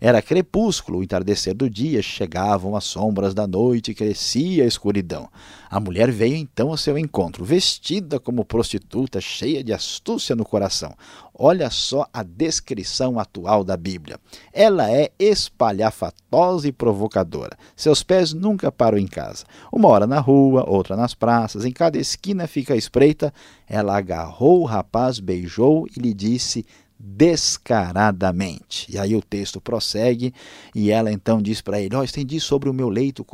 Era 0.00 0.20
crepúsculo, 0.20 0.98
o 0.98 1.02
entardecer 1.02 1.54
do 1.54 1.70
dia, 1.70 2.02
chegavam 2.02 2.76
as 2.76 2.84
sombras 2.84 3.32
da 3.34 3.46
noite 3.46 3.94
crescia 3.94 4.64
a 4.64 4.66
escuridão. 4.66 5.28
A 5.70 5.80
mulher 5.80 6.10
veio 6.10 6.36
então 6.36 6.70
ao 6.70 6.76
seu 6.76 6.96
encontro, 6.98 7.44
vestida 7.44 8.20
como 8.20 8.44
prostituta, 8.44 9.20
cheia 9.20 9.62
de 9.62 9.72
astúcia 9.72 10.36
no 10.36 10.44
coração. 10.44 10.94
Olha 11.36 11.68
só 11.68 12.06
a 12.12 12.22
descrição 12.22 13.18
atual 13.18 13.64
da 13.64 13.76
Bíblia. 13.76 14.20
Ela 14.52 14.88
é 14.92 15.10
espalhafatosa 15.18 16.68
e 16.68 16.72
provocadora. 16.72 17.56
Seus 17.74 18.04
pés 18.04 18.32
nunca 18.32 18.70
param 18.70 18.98
em 18.98 19.06
casa. 19.06 19.44
Uma 19.72 19.88
hora 19.88 20.06
na 20.06 20.20
rua, 20.20 20.64
outra 20.68 20.96
nas 20.96 21.12
praças, 21.12 21.64
em 21.64 21.72
cada 21.72 21.98
esquina 21.98 22.46
fica 22.46 22.76
espreita. 22.76 23.34
Ela 23.66 23.96
agarrou 23.96 24.60
o 24.60 24.64
rapaz, 24.64 25.18
beijou 25.18 25.88
e 25.96 25.98
lhe 25.98 26.14
disse: 26.14 26.64
descaradamente. 26.98 28.90
E 28.90 28.98
aí 28.98 29.14
o 29.14 29.22
texto 29.22 29.60
prossegue 29.60 30.32
e 30.74 30.90
ela 30.90 31.12
então 31.12 31.42
diz 31.42 31.60
para 31.60 31.80
ele: 31.80 31.94
Ó, 31.94 32.00
oh, 32.00 32.04
estendi 32.04 32.40
sobre 32.40 32.68
o 32.68 32.74
meu 32.74 32.88
leito 32.88 33.24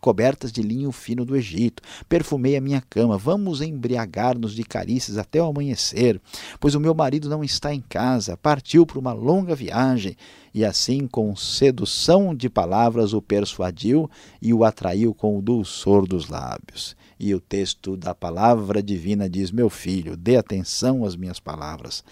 cobertas 0.00 0.50
de 0.50 0.62
linho 0.62 0.90
fino 0.90 1.24
do 1.24 1.36
Egito, 1.36 1.82
perfumei 2.08 2.56
a 2.56 2.60
minha 2.60 2.80
cama, 2.80 3.16
vamos 3.16 3.60
embriagar-nos 3.60 4.54
de 4.54 4.64
carícias 4.64 5.18
até 5.18 5.42
o 5.42 5.46
amanhecer, 5.46 6.20
pois 6.58 6.74
o 6.74 6.80
meu 6.80 6.94
marido 6.94 7.28
não 7.28 7.44
está 7.44 7.74
em 7.74 7.80
casa, 7.80 8.36
partiu 8.36 8.84
para 8.86 8.98
uma 8.98 9.12
longa 9.12 9.54
viagem. 9.54 10.16
E 10.52 10.64
assim, 10.64 11.08
com 11.08 11.34
sedução 11.34 12.32
de 12.32 12.48
palavras, 12.48 13.12
o 13.12 13.20
persuadiu 13.20 14.08
e 14.40 14.54
o 14.54 14.62
atraiu 14.62 15.12
com 15.12 15.36
o 15.36 15.42
dulçor 15.42 16.06
dos 16.06 16.28
lábios. 16.28 16.96
E 17.18 17.34
o 17.34 17.40
texto 17.40 17.96
da 17.96 18.14
palavra 18.14 18.82
divina 18.82 19.28
diz: 19.28 19.50
Meu 19.50 19.68
filho, 19.68 20.16
dê 20.16 20.36
atenção 20.36 21.04
às 21.04 21.16
minhas 21.16 21.40
palavras. 21.40 22.04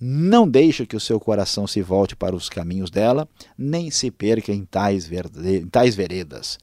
Não 0.00 0.48
deixe 0.48 0.86
que 0.86 0.96
o 0.96 1.00
seu 1.00 1.20
coração 1.20 1.66
se 1.66 1.82
volte 1.82 2.16
para 2.16 2.34
os 2.34 2.48
caminhos 2.48 2.90
dela, 2.90 3.28
nem 3.58 3.90
se 3.90 4.10
perca 4.10 4.50
em 4.50 4.64
tais, 4.64 5.10
em 5.12 5.66
tais 5.66 5.94
veredas. 5.94 6.58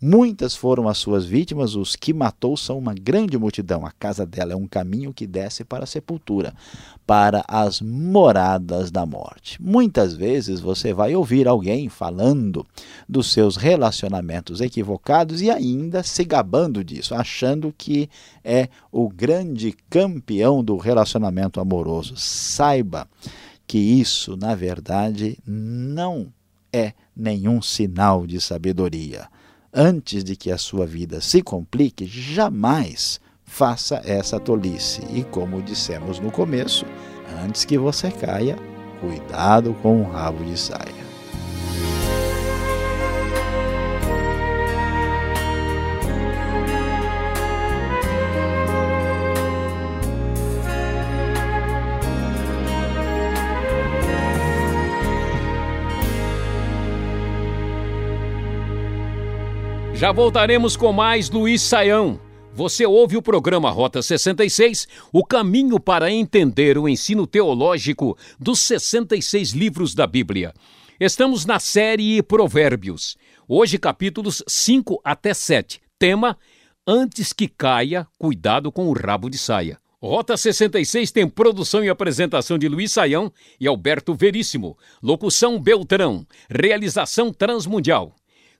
Muitas 0.00 0.54
foram 0.54 0.88
as 0.88 0.96
suas 0.96 1.26
vítimas, 1.26 1.74
os 1.74 1.96
que 1.96 2.12
matou 2.12 2.56
são 2.56 2.78
uma 2.78 2.94
grande 2.94 3.36
multidão. 3.36 3.84
A 3.84 3.90
casa 3.90 4.24
dela 4.24 4.52
é 4.52 4.56
um 4.56 4.66
caminho 4.66 5.12
que 5.12 5.26
desce 5.26 5.64
para 5.64 5.82
a 5.82 5.88
sepultura, 5.88 6.54
para 7.04 7.44
as 7.48 7.80
moradas 7.80 8.92
da 8.92 9.04
morte. 9.04 9.60
Muitas 9.60 10.14
vezes 10.14 10.60
você 10.60 10.94
vai 10.94 11.16
ouvir 11.16 11.48
alguém 11.48 11.88
falando 11.88 12.64
dos 13.08 13.32
seus 13.32 13.56
relacionamentos 13.56 14.60
equivocados 14.60 15.42
e 15.42 15.50
ainda 15.50 16.04
se 16.04 16.22
gabando 16.24 16.84
disso, 16.84 17.12
achando 17.12 17.74
que 17.76 18.08
é 18.44 18.68
o 18.92 19.08
grande 19.08 19.74
campeão 19.90 20.62
do 20.62 20.76
relacionamento 20.76 21.60
amoroso. 21.60 22.14
Saiba 22.16 23.08
que 23.66 23.78
isso, 23.78 24.36
na 24.36 24.54
verdade, 24.54 25.36
não 25.44 26.28
é 26.72 26.92
nenhum 27.16 27.60
sinal 27.60 28.28
de 28.28 28.40
sabedoria 28.40 29.26
antes 29.72 30.24
de 30.24 30.36
que 30.36 30.50
a 30.50 30.58
sua 30.58 30.86
vida 30.86 31.20
se 31.20 31.42
complique, 31.42 32.06
jamais 32.06 33.20
faça 33.44 34.00
essa 34.04 34.38
tolice. 34.38 35.02
E 35.12 35.24
como 35.24 35.62
dissemos 35.62 36.18
no 36.18 36.30
começo, 36.30 36.84
antes 37.44 37.64
que 37.64 37.78
você 37.78 38.10
caia, 38.10 38.56
cuidado 39.00 39.74
com 39.82 40.02
o 40.02 40.10
rabo 40.10 40.44
de 40.44 40.58
saia. 40.58 41.07
Já 59.98 60.12
voltaremos 60.12 60.76
com 60.76 60.92
mais 60.92 61.28
Luiz 61.28 61.60
Saião. 61.60 62.20
Você 62.54 62.86
ouve 62.86 63.16
o 63.16 63.22
programa 63.22 63.68
Rota 63.68 64.00
66, 64.00 64.86
o 65.12 65.24
caminho 65.24 65.80
para 65.80 66.08
entender 66.08 66.78
o 66.78 66.88
ensino 66.88 67.26
teológico 67.26 68.16
dos 68.38 68.60
66 68.60 69.50
livros 69.50 69.96
da 69.96 70.06
Bíblia. 70.06 70.54
Estamos 71.00 71.44
na 71.44 71.58
série 71.58 72.22
Provérbios. 72.22 73.16
Hoje, 73.48 73.76
capítulos 73.76 74.40
5 74.46 75.00
até 75.02 75.34
7. 75.34 75.80
Tema: 75.98 76.38
Antes 76.86 77.32
que 77.32 77.48
caia, 77.48 78.06
cuidado 78.16 78.70
com 78.70 78.86
o 78.86 78.92
rabo 78.92 79.28
de 79.28 79.36
saia. 79.36 79.78
Rota 80.00 80.36
66 80.36 81.10
tem 81.10 81.28
produção 81.28 81.82
e 81.82 81.88
apresentação 81.88 82.56
de 82.56 82.68
Luiz 82.68 82.92
Saião 82.92 83.32
e 83.58 83.66
Alberto 83.66 84.14
Veríssimo. 84.14 84.78
Locução 85.02 85.60
Beltrão. 85.60 86.24
Realização 86.48 87.32
Transmundial. 87.32 88.14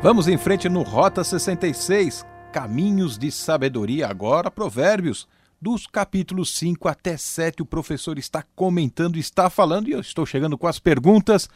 Vamos 0.07 0.29
em 0.29 0.37
frente 0.37 0.69
no 0.69 0.83
Rota 0.83 1.21
66, 1.21 2.25
Caminhos 2.53 3.17
de 3.17 3.29
Sabedoria, 3.29 4.07
agora 4.07 4.49
Provérbios. 4.49 5.27
Dos 5.61 5.85
capítulos 5.85 6.55
5 6.55 6.87
até 6.87 7.17
7, 7.17 7.61
o 7.61 7.65
professor 7.65 8.17
está 8.17 8.41
comentando, 8.55 9.17
está 9.17 9.49
falando, 9.49 9.89
e 9.89 9.91
eu 9.91 9.99
estou 9.99 10.25
chegando 10.25 10.57
com 10.57 10.65
as 10.65 10.79
perguntas. 10.79 11.49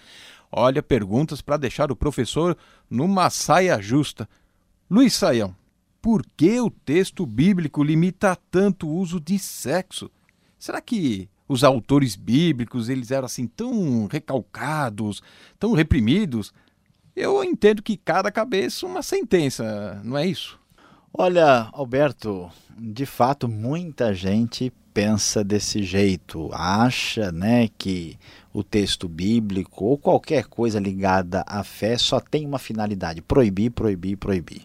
Olha, 0.52 0.84
perguntas 0.84 1.42
para 1.42 1.56
deixar 1.56 1.94
o 1.94 1.96
professor 1.96 2.58
numa 2.90 3.30
saia 3.30 3.82
justa. 3.82 4.28
Luiz 4.90 5.14
Saião, 5.14 5.56
por 6.02 6.22
que 6.36 6.60
o 6.60 6.70
texto 6.70 7.26
bíblico 7.26 7.82
limita 7.82 8.38
tanto 8.52 8.86
o 8.86 8.96
uso 8.96 9.18
de 9.18 9.40
sexo? 9.40 10.12
Será 10.60 10.82
que 10.82 11.30
os 11.48 11.64
autores 11.64 12.18
bíblicos 12.18 12.90
eles 12.90 13.12
eram 13.12 13.28
assim 13.28 13.48
tão 13.48 14.08
recalcados, 14.12 15.24
tão 15.58 15.72
reprimidos? 15.72 16.54
Eu 17.16 17.44
entendo 17.44 17.84
que 17.84 17.98
cada 17.98 18.32
cabeça 18.32 18.86
uma 18.86 19.02
sentença, 19.02 20.02
não 20.04 20.18
é 20.18 20.26
isso? 20.26 20.60
Olha, 21.14 21.68
Alberto, 21.74 22.50
de 22.78 23.06
fato 23.06 23.48
muita 23.48 24.14
gente 24.14 24.72
pensa 24.94 25.44
desse 25.44 25.84
jeito, 25.84 26.50
acha, 26.54 27.32
né, 27.32 27.70
que 27.78 28.18
o 28.54 28.64
texto 28.64 29.08
bíblico 29.08 29.86
ou 29.86 29.98
qualquer 29.98 30.46
coisa 30.46 30.80
ligada 30.80 31.44
à 31.48 31.64
fé 31.64 31.98
só 31.98 32.20
tem 32.20 32.46
uma 32.46 32.60
finalidade: 32.60 33.22
proibir, 33.22 33.72
proibir, 33.72 34.18
proibir. 34.18 34.62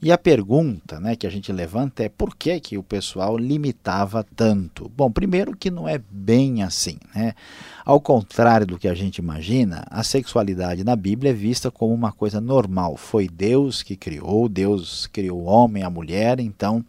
E 0.00 0.12
a 0.12 0.18
pergunta 0.18 1.00
né, 1.00 1.16
que 1.16 1.26
a 1.26 1.30
gente 1.30 1.50
levanta 1.50 2.04
é 2.04 2.08
por 2.08 2.36
que, 2.36 2.60
que 2.60 2.78
o 2.78 2.84
pessoal 2.84 3.36
limitava 3.36 4.24
tanto? 4.36 4.88
Bom, 4.96 5.10
primeiro 5.10 5.56
que 5.56 5.72
não 5.72 5.88
é 5.88 6.00
bem 6.10 6.62
assim. 6.62 6.98
Né? 7.12 7.34
Ao 7.84 8.00
contrário 8.00 8.64
do 8.64 8.78
que 8.78 8.86
a 8.86 8.94
gente 8.94 9.18
imagina, 9.18 9.84
a 9.90 10.04
sexualidade 10.04 10.84
na 10.84 10.94
Bíblia 10.94 11.32
é 11.32 11.34
vista 11.34 11.68
como 11.68 11.92
uma 11.92 12.12
coisa 12.12 12.40
normal. 12.40 12.96
Foi 12.96 13.28
Deus 13.28 13.82
que 13.82 13.96
criou, 13.96 14.48
Deus 14.48 15.08
criou 15.08 15.40
o 15.40 15.46
homem, 15.46 15.82
a 15.82 15.90
mulher, 15.90 16.38
então 16.38 16.84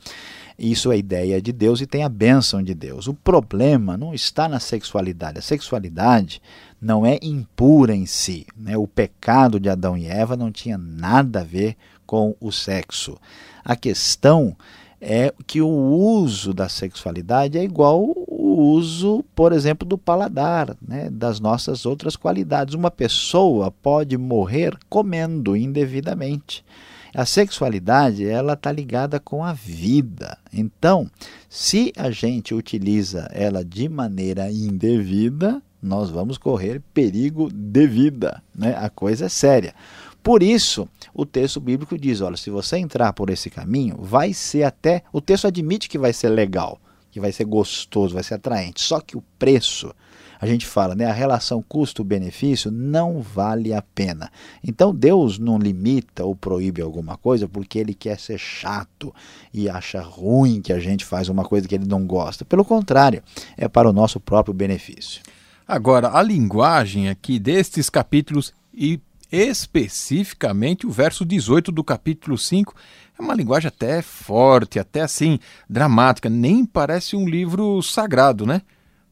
isso 0.60 0.92
é 0.92 0.98
ideia 0.98 1.42
de 1.42 1.52
Deus 1.52 1.82
e 1.82 1.88
tem 1.88 2.04
a 2.04 2.10
bênção 2.10 2.62
de 2.62 2.76
Deus. 2.76 3.08
O 3.08 3.14
problema 3.16 3.98
não 3.98 4.14
está 4.14 4.48
na 4.48 4.60
sexualidade. 4.60 5.40
A 5.40 5.42
sexualidade 5.42 6.40
não 6.80 7.04
é 7.04 7.18
impura 7.24 7.96
em 7.96 8.06
si. 8.06 8.46
Né? 8.56 8.78
O 8.78 8.86
pecado 8.86 9.60
de 9.60 9.68
Adão 9.68 9.98
e 9.98 10.06
Eva 10.06 10.38
não 10.38 10.52
tinha 10.52 10.78
nada 10.78 11.40
a 11.40 11.44
ver 11.44 11.76
com 12.10 12.36
o 12.42 12.52
sexo. 12.52 13.20
A 13.64 13.76
questão 13.76 14.58
é 15.00 15.32
que 15.46 15.62
o 15.62 15.68
uso 15.68 16.56
da 16.56 16.68
sexualidade 16.68 17.56
é 17.56 17.64
igual 17.64 18.04
o 18.04 18.74
uso, 18.74 19.24
por 19.36 19.54
exemplo, 19.54 19.88
do 19.88 19.96
paladar, 19.96 20.76
né, 20.82 21.08
das 21.12 21.40
nossas 21.40 21.86
outras 21.86 22.16
qualidades. 22.16 22.74
Uma 22.74 22.90
pessoa 22.90 23.70
pode 23.70 24.18
morrer 24.18 24.76
comendo 24.90 25.56
indevidamente. 25.56 26.66
A 27.14 27.28
sexualidade 27.28 28.26
ela 28.26 28.54
está 28.54 28.72
ligada 28.72 29.20
com 29.20 29.44
a 29.44 29.54
vida. 29.54 30.36
Então, 30.52 31.08
se 31.48 31.94
a 31.96 32.10
gente 32.10 32.56
utiliza 32.56 33.30
ela 33.32 33.64
de 33.64 33.88
maneira 33.88 34.52
indevida, 34.52 35.62
nós 35.80 36.10
vamos 36.10 36.40
correr 36.40 36.82
perigo 36.92 37.52
de 37.54 37.86
vida. 37.86 38.42
Né? 38.56 38.76
A 38.76 38.90
coisa 38.90 39.28
é 39.28 39.30
séria. 39.30 39.76
Por 40.22 40.44
isso, 40.44 40.88
o 41.14 41.26
texto 41.26 41.60
bíblico 41.60 41.98
diz: 41.98 42.22
olha, 42.22 42.38
se 42.38 42.50
você 42.50 42.78
entrar 42.78 43.14
por 43.14 43.30
esse 43.30 43.50
caminho, 43.50 43.98
vai 44.00 44.34
ser 44.34 44.64
até. 44.64 45.04
O 45.12 45.22
texto 45.22 45.48
admite 45.48 45.90
que 45.90 45.98
vai 45.98 46.14
ser 46.14 46.30
legal, 46.30 46.80
que 47.12 47.20
vai 47.20 47.32
ser 47.32 47.46
gostoso, 47.46 48.14
vai 48.14 48.24
ser 48.24 48.36
atraente. 48.36 48.82
Só 48.82 49.00
que 49.00 49.18
o 49.18 49.24
preço, 49.38 49.94
a 50.40 50.46
gente 50.46 50.66
fala, 50.66 50.96
né, 50.96 51.06
a 51.06 51.14
relação 51.14 51.62
custo-benefício 51.62 52.70
não 52.72 53.22
vale 53.22 53.74
a 53.74 53.82
pena. 53.82 54.32
Então 54.64 54.94
Deus 54.94 55.40
não 55.40 55.58
limita 55.58 56.24
ou 56.24 56.36
proíbe 56.36 56.82
alguma 56.82 57.18
coisa 57.18 57.48
porque 57.48 57.80
ele 57.80 57.94
quer 57.94 58.20
ser 58.20 58.38
chato 58.38 59.14
e 59.54 59.70
acha 59.70 60.02
ruim 60.02 60.62
que 60.62 60.72
a 60.72 60.80
gente 60.80 61.04
faz 61.04 61.30
uma 61.30 61.44
coisa 61.44 61.68
que 61.68 61.76
ele 61.76 61.88
não 61.88 62.06
gosta. 62.06 62.46
Pelo 62.46 62.64
contrário, 62.64 63.24
é 63.58 63.68
para 63.68 63.90
o 63.90 63.94
nosso 63.94 64.20
próprio 64.20 64.54
benefício. 64.54 65.22
Agora, 65.68 66.18
a 66.18 66.24
linguagem 66.24 67.10
aqui 67.10 67.38
destes 67.38 67.90
capítulos 67.90 68.54
e 68.74 69.00
especificamente 69.32 70.88
o 70.88 70.92
verso 70.92 71.26
18 71.26 71.72
do 71.72 71.84
capítulo 71.84 72.38
5. 72.38 72.76
É 73.18 73.22
uma 73.22 73.36
linguagem 73.36 73.68
até 73.68 74.02
forte, 74.02 74.80
até 74.80 75.02
assim, 75.02 75.40
dramática, 75.70 76.30
nem 76.30 76.66
parece 76.66 77.16
um 77.16 77.28
livro 77.28 77.82
sagrado, 77.82 78.46
né? 78.46 78.62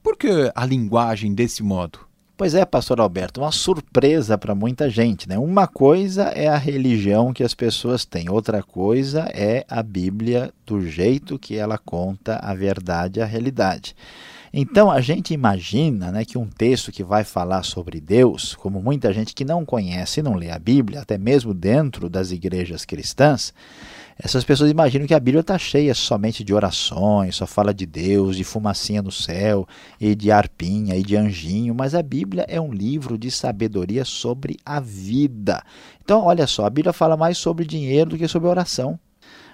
Por 0.01 0.17
que 0.17 0.51
a 0.55 0.65
linguagem 0.65 1.33
desse 1.33 1.62
modo? 1.62 2.00
Pois 2.38 2.53
é, 2.53 2.63
pastor 2.65 3.01
Alberto, 3.01 3.41
uma 3.41 3.51
surpresa 3.51 4.38
para 4.38 4.53
muita 4.53 4.91
gente, 4.91 5.27
né? 5.27 5.39
Uma 5.39 5.67
coisa 5.67 6.25
é 6.25 6.47
a 6.47 6.56
religião 6.56 7.34
que 7.34 7.43
as 7.43 7.56
pessoas 7.56 8.06
têm, 8.06 8.30
outra 8.30 8.62
coisa 8.62 9.27
é 9.34 9.65
a 9.67 9.82
Bíblia 9.82 10.53
do 10.63 10.80
jeito 10.88 11.39
que 11.39 11.56
ela 11.56 11.80
conta 11.80 12.38
a 12.38 12.53
verdade, 12.53 13.19
a 13.19 13.25
realidade. 13.25 13.95
Então 14.60 14.89
a 14.89 15.00
gente 15.02 15.36
imagina 15.36 16.12
né, 16.12 16.26
que 16.26 16.36
um 16.36 16.48
texto 16.48 16.91
que 16.91 17.04
vai 17.04 17.24
falar 17.24 17.62
sobre 17.62 18.02
Deus, 18.02 18.56
como 18.56 18.82
muita 18.82 19.13
gente 19.13 19.36
que 19.36 19.46
não 19.46 19.63
conhece 19.63 20.20
e 20.20 20.24
não 20.24 20.34
lê 20.34 20.50
a 20.50 20.58
Bíblia, 20.58 21.02
até 21.02 21.15
mesmo 21.15 21.54
dentro 21.54 22.10
das 22.10 22.32
igrejas 22.32 22.84
cristãs, 22.84 23.54
essas 24.17 24.43
pessoas 24.43 24.72
imaginam 24.72 25.06
que 25.06 25.13
a 25.13 25.20
Bíblia 25.20 25.41
está 25.41 25.60
cheia 25.60 25.93
somente 25.93 26.43
de 26.43 26.56
orações, 26.56 27.36
só 27.36 27.46
fala 27.46 27.72
de 27.72 27.86
Deus, 27.86 28.36
de 28.36 28.43
fumacinha 28.43 29.04
no 29.04 29.12
céu, 29.12 29.67
e 30.02 30.15
de 30.15 30.32
arpinha 30.32 30.96
e 30.96 31.04
de 31.04 31.15
anjinho, 31.15 31.76
mas 31.76 31.93
a 31.93 32.02
Bíblia 32.02 32.43
é 32.50 32.60
um 32.60 32.74
livro 32.74 33.15
de 33.15 33.30
sabedoria 33.30 34.04
sobre 34.04 34.58
a 34.65 34.80
vida. 34.80 35.63
Então, 36.04 36.24
olha 36.24 36.48
só, 36.48 36.65
a 36.65 36.70
Bíblia 36.72 36.93
fala 36.93 37.15
mais 37.15 37.38
sobre 37.38 37.63
dinheiro 37.63 38.10
do 38.10 38.17
que 38.17 38.28
sobre 38.28 38.50
oração. 38.50 39.00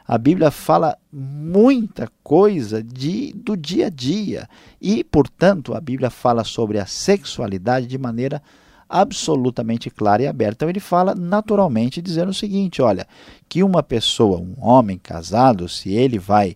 A 0.08 0.18
Bíblia 0.18 0.52
fala 0.52 0.98
muita 1.12 2.10
coisa 2.24 2.84
de, 2.84 3.34
do 3.34 3.56
dia 3.56 3.88
a 3.88 3.89
dia 3.89 4.50
e, 4.82 5.04
portanto, 5.04 5.74
a 5.74 5.80
Bíblia 5.80 6.10
fala 6.10 6.44
sobre 6.44 6.78
a 6.78 6.86
sexualidade 6.86 7.88
de 7.88 7.98
maneira 7.98 8.42
absolutamente 8.89 9.89
clara 9.89 10.24
e 10.24 10.28
aberta. 10.28 10.56
Então 10.56 10.70
ele 10.70 10.80
fala 10.80 11.16
naturalmente 11.16 12.02
dizendo 12.02 12.30
o 12.30 12.34
seguinte, 12.34 12.82
olha, 12.82 13.08
que 13.48 13.63
uma 13.63 13.82
pessoa, 13.82 14.39
um 14.39 14.56
homem 14.60 15.00
casado, 15.00 15.68
se 15.68 15.92
ele 15.94 16.20
vai 16.20 16.56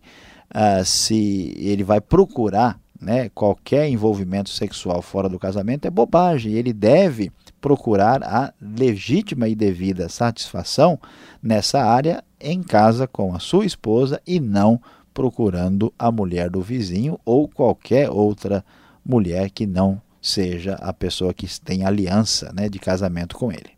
uh, 0.53 0.85
se 0.85 1.53
ele 1.57 1.83
vai 1.83 1.99
procurar 2.01 2.79
né, 2.99 3.29
qualquer 3.29 3.87
envolvimento 3.87 4.49
sexual 4.49 5.01
fora 5.01 5.29
do 5.29 5.39
casamento 5.39 5.85
é 5.85 5.89
bobagem. 5.89 6.53
Ele 6.53 6.73
deve 6.73 7.31
procurar 7.61 8.23
a 8.23 8.53
legítima 8.61 9.47
e 9.47 9.55
devida 9.55 10.09
satisfação 10.09 10.99
nessa 11.41 11.83
área 11.83 12.23
em 12.39 12.61
casa 12.61 13.07
com 13.07 13.35
a 13.35 13.39
sua 13.39 13.65
esposa 13.65 14.21
e 14.25 14.39
não 14.39 14.81
procurando 15.13 15.93
a 15.97 16.11
mulher 16.11 16.49
do 16.49 16.61
vizinho 16.61 17.19
ou 17.25 17.47
qualquer 17.47 18.09
outra 18.09 18.63
mulher 19.03 19.49
que 19.49 19.65
não 19.65 20.01
seja 20.21 20.75
a 20.75 20.93
pessoa 20.93 21.33
que 21.33 21.47
tem 21.59 21.85
aliança 21.85 22.51
né, 22.53 22.69
de 22.69 22.77
casamento 22.77 23.35
com 23.35 23.51
ele. 23.51 23.71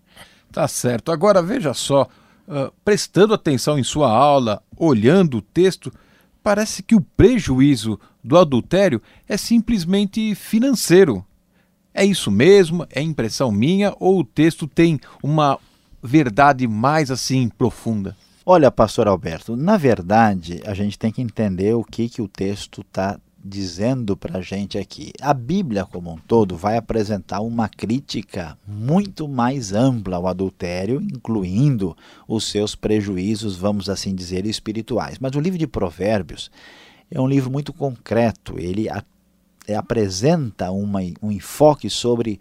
Tá 0.52 0.68
certo. 0.68 1.12
Agora 1.12 1.42
veja 1.42 1.74
só, 1.74 2.08
uh, 2.48 2.74
prestando 2.84 3.34
atenção 3.34 3.78
em 3.78 3.84
sua 3.84 4.12
aula, 4.12 4.62
olhando 4.76 5.38
o 5.38 5.42
texto, 5.42 5.94
parece 6.44 6.82
que 6.82 6.96
o 6.96 7.02
prejuízo 7.02 8.00
do 8.24 8.38
adultério 8.38 9.02
é 9.28 9.38
simplesmente 9.38 10.34
financeiro. 10.36 11.24
É 11.94 12.04
isso 12.04 12.32
mesmo? 12.32 12.86
É 12.90 13.02
impressão 13.02 13.52
minha 13.52 13.94
ou 14.00 14.20
o 14.20 14.24
texto 14.24 14.68
tem 14.68 15.00
uma 15.22 15.60
verdade 16.02 16.68
mais 16.68 17.12
assim 17.12 17.50
profunda? 17.50 18.16
Olha, 18.52 18.72
pastor 18.72 19.08
Alberto, 19.08 19.56
na 19.56 19.78
verdade, 19.78 20.60
a 20.66 20.74
gente 20.74 20.98
tem 20.98 21.12
que 21.12 21.22
entender 21.22 21.76
o 21.76 21.84
que, 21.84 22.10
que 22.10 22.20
o 22.20 22.28
texto 22.28 22.82
está 22.82 23.20
dizendo 23.38 24.18
para 24.18 24.40
a 24.40 24.42
gente 24.42 24.76
aqui. 24.76 25.14
A 25.22 25.36
Bíblia, 25.36 25.86
como 25.86 26.12
um 26.12 26.18
todo, 26.18 26.58
vai 26.58 26.76
apresentar 26.76 27.42
uma 27.42 27.70
crítica 27.70 28.58
muito 28.68 29.28
mais 29.28 29.72
ampla 29.72 30.16
ao 30.16 30.26
adultério, 30.26 31.00
incluindo 31.00 31.96
os 32.28 32.50
seus 32.50 32.74
prejuízos, 32.74 33.56
vamos 33.56 33.88
assim 33.88 34.16
dizer, 34.16 34.48
espirituais. 34.48 35.20
Mas 35.20 35.36
o 35.36 35.40
livro 35.40 35.60
de 35.60 35.68
Provérbios 35.68 36.50
é 37.12 37.22
um 37.22 37.28
livro 37.28 37.52
muito 37.52 37.72
concreto, 37.72 38.58
ele 38.58 38.88
apresenta 39.76 40.72
uma, 40.72 41.02
um 41.22 41.32
enfoque 41.32 41.88
sobre 41.88 42.40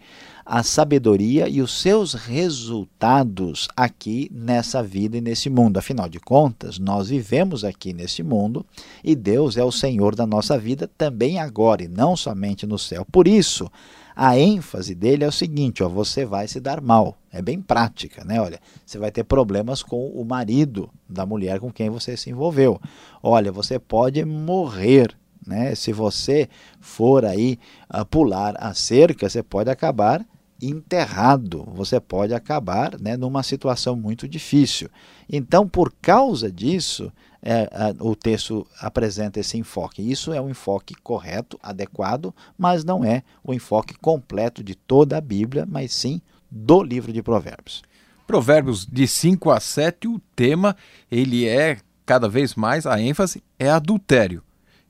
a 0.51 0.63
sabedoria 0.63 1.47
e 1.47 1.61
os 1.61 1.79
seus 1.79 2.15
resultados 2.15 3.67
aqui 3.77 4.31
nessa 4.33 4.81
vida 4.81 5.15
e 5.15 5.21
nesse 5.21 5.47
mundo. 5.47 5.77
Afinal 5.77 6.09
de 6.09 6.19
contas, 6.19 6.79
nós 6.79 7.09
vivemos 7.09 7.63
aqui 7.63 7.93
nesse 7.93 8.23
mundo 8.23 8.65
e 9.03 9.15
Deus 9.15 9.57
é 9.57 9.63
o 9.63 9.71
Senhor 9.71 10.15
da 10.15 10.25
nossa 10.25 10.57
vida 10.57 10.89
também 10.97 11.37
agora 11.37 11.83
e 11.83 11.87
não 11.87 12.17
somente 12.17 12.65
no 12.65 12.79
céu. 12.79 13.05
Por 13.11 13.27
isso, 13.27 13.69
a 14.15 14.39
ênfase 14.39 14.95
dele 14.95 15.23
é 15.23 15.27
o 15.27 15.31
seguinte: 15.31 15.83
ó, 15.83 15.87
você 15.87 16.25
vai 16.25 16.47
se 16.47 16.59
dar 16.59 16.81
mal. 16.81 17.15
É 17.31 17.43
bem 17.43 17.61
prática, 17.61 18.25
né? 18.25 18.41
Olha, 18.41 18.59
você 18.83 18.97
vai 18.97 19.11
ter 19.11 19.25
problemas 19.25 19.83
com 19.83 20.07
o 20.09 20.25
marido 20.25 20.89
da 21.07 21.27
mulher 21.27 21.59
com 21.59 21.71
quem 21.71 21.91
você 21.91 22.17
se 22.17 22.31
envolveu. 22.31 22.81
Olha, 23.21 23.51
você 23.51 23.77
pode 23.77 24.25
morrer. 24.25 25.15
Né? 25.45 25.75
Se 25.75 25.93
você 25.93 26.49
for 26.79 27.23
aí 27.23 27.59
uh, 27.93 28.03
pular 28.03 28.55
a 28.59 28.73
cerca, 28.73 29.29
você 29.29 29.41
pode 29.41 29.69
acabar 29.69 30.25
enterrado, 30.61 31.65
você 31.73 31.99
pode 31.99 32.33
acabar 32.33 32.99
né, 32.99 33.15
numa 33.15 33.43
situação 33.43 33.95
muito 33.95 34.27
difícil. 34.27 34.89
Então, 35.29 35.67
por 35.67 35.93
causa 36.01 36.51
disso, 36.51 37.11
é, 37.41 37.67
o 37.99 38.15
texto 38.15 38.67
apresenta 38.79 39.39
esse 39.39 39.57
enfoque. 39.57 40.01
Isso 40.01 40.33
é 40.33 40.41
um 40.41 40.49
enfoque 40.49 40.95
correto, 40.95 41.59
adequado, 41.61 42.33
mas 42.57 42.83
não 42.83 43.03
é 43.03 43.23
o 43.43 43.53
enfoque 43.53 43.93
completo 43.95 44.63
de 44.63 44.75
toda 44.75 45.17
a 45.17 45.21
Bíblia, 45.21 45.65
mas 45.69 45.93
sim 45.93 46.21
do 46.51 46.83
livro 46.83 47.13
de 47.13 47.21
Provérbios. 47.21 47.83
Provérbios 48.27 48.85
de 48.85 49.07
5 49.07 49.49
a 49.49 49.59
7, 49.59 50.07
o 50.07 50.19
tema 50.35 50.75
ele 51.09 51.47
é 51.47 51.77
cada 52.05 52.27
vez 52.27 52.55
mais 52.55 52.85
a 52.85 52.99
ênfase 52.99 53.43
é 53.57 53.69
adultério. 53.69 54.43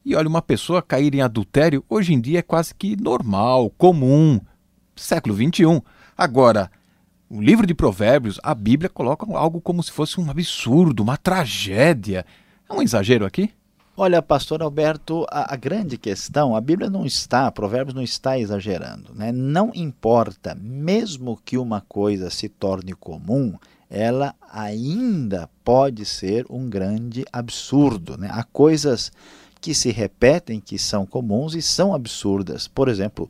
E 0.05 0.15
olha, 0.15 0.27
uma 0.27 0.41
pessoa 0.41 0.81
cair 0.81 1.13
em 1.13 1.21
adultério 1.21 1.83
hoje 1.89 2.13
em 2.13 2.19
dia 2.19 2.39
é 2.39 2.41
quase 2.41 2.73
que 2.73 2.95
normal, 2.95 3.69
comum, 3.77 4.39
século 4.99 5.35
21. 5.35 5.81
Agora, 6.17 6.71
o 7.29 7.41
livro 7.41 7.67
de 7.67 7.73
Provérbios, 7.73 8.39
a 8.43 8.53
Bíblia 8.55 8.89
coloca 8.89 9.25
algo 9.37 9.61
como 9.61 9.83
se 9.83 9.91
fosse 9.91 10.19
um 10.19 10.29
absurdo, 10.29 11.03
uma 11.03 11.17
tragédia. 11.17 12.25
É 12.69 12.73
um 12.73 12.81
exagero 12.81 13.25
aqui? 13.25 13.51
Olha, 13.95 14.21
pastor 14.21 14.61
Alberto, 14.61 15.25
a, 15.29 15.53
a, 15.53 15.57
grande 15.57 15.97
questão, 15.97 16.55
a 16.55 16.61
Bíblia 16.61 16.89
não 16.89 17.05
está, 17.05 17.51
Provérbios 17.51 17.93
não 17.93 18.01
está 18.01 18.39
exagerando. 18.39 19.13
Né? 19.13 19.31
Não 19.31 19.71
importa, 19.75 20.55
mesmo 20.55 21.37
que 21.43 21.57
uma 21.57 21.81
coisa 21.81 22.29
se 22.29 22.47
torne 22.47 22.93
comum, 22.93 23.55
ela 23.89 24.33
ainda 24.51 25.49
pode 25.65 26.05
ser 26.05 26.45
um 26.49 26.69
grande 26.69 27.25
absurdo. 27.33 28.17
Né? 28.17 28.29
Há 28.31 28.43
coisas 28.43 29.11
que 29.59 29.73
se 29.73 29.91
repetem, 29.91 30.59
que 30.61 30.79
são 30.79 31.05
comuns 31.05 31.53
e 31.53 31.61
são 31.61 31.93
absurdas. 31.93 32.67
Por 32.67 32.87
exemplo, 32.87 33.29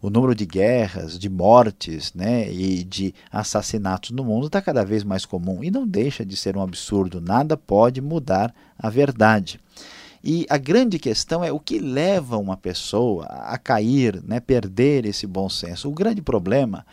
o 0.00 0.08
número 0.10 0.34
de 0.34 0.46
guerras, 0.46 1.18
de 1.18 1.28
mortes 1.28 2.14
né, 2.14 2.52
e 2.52 2.84
de 2.84 3.14
assassinatos 3.30 4.10
no 4.10 4.24
mundo 4.24 4.46
está 4.46 4.62
cada 4.62 4.84
vez 4.84 5.02
mais 5.02 5.24
comum 5.24 5.62
e 5.62 5.70
não 5.70 5.86
deixa 5.86 6.24
de 6.24 6.36
ser 6.36 6.56
um 6.56 6.62
absurdo. 6.62 7.20
Nada 7.20 7.56
pode 7.56 8.00
mudar 8.00 8.54
a 8.78 8.88
verdade. 8.88 9.60
E 10.22 10.46
a 10.48 10.58
grande 10.58 10.98
questão 10.98 11.44
é 11.44 11.52
o 11.52 11.60
que 11.60 11.78
leva 11.78 12.36
uma 12.36 12.56
pessoa 12.56 13.24
a 13.26 13.56
cair, 13.58 14.22
né, 14.24 14.40
perder 14.40 15.04
esse 15.06 15.26
bom 15.26 15.48
senso. 15.48 15.88
O 15.88 15.94
grande 15.94 16.22
problema 16.22 16.84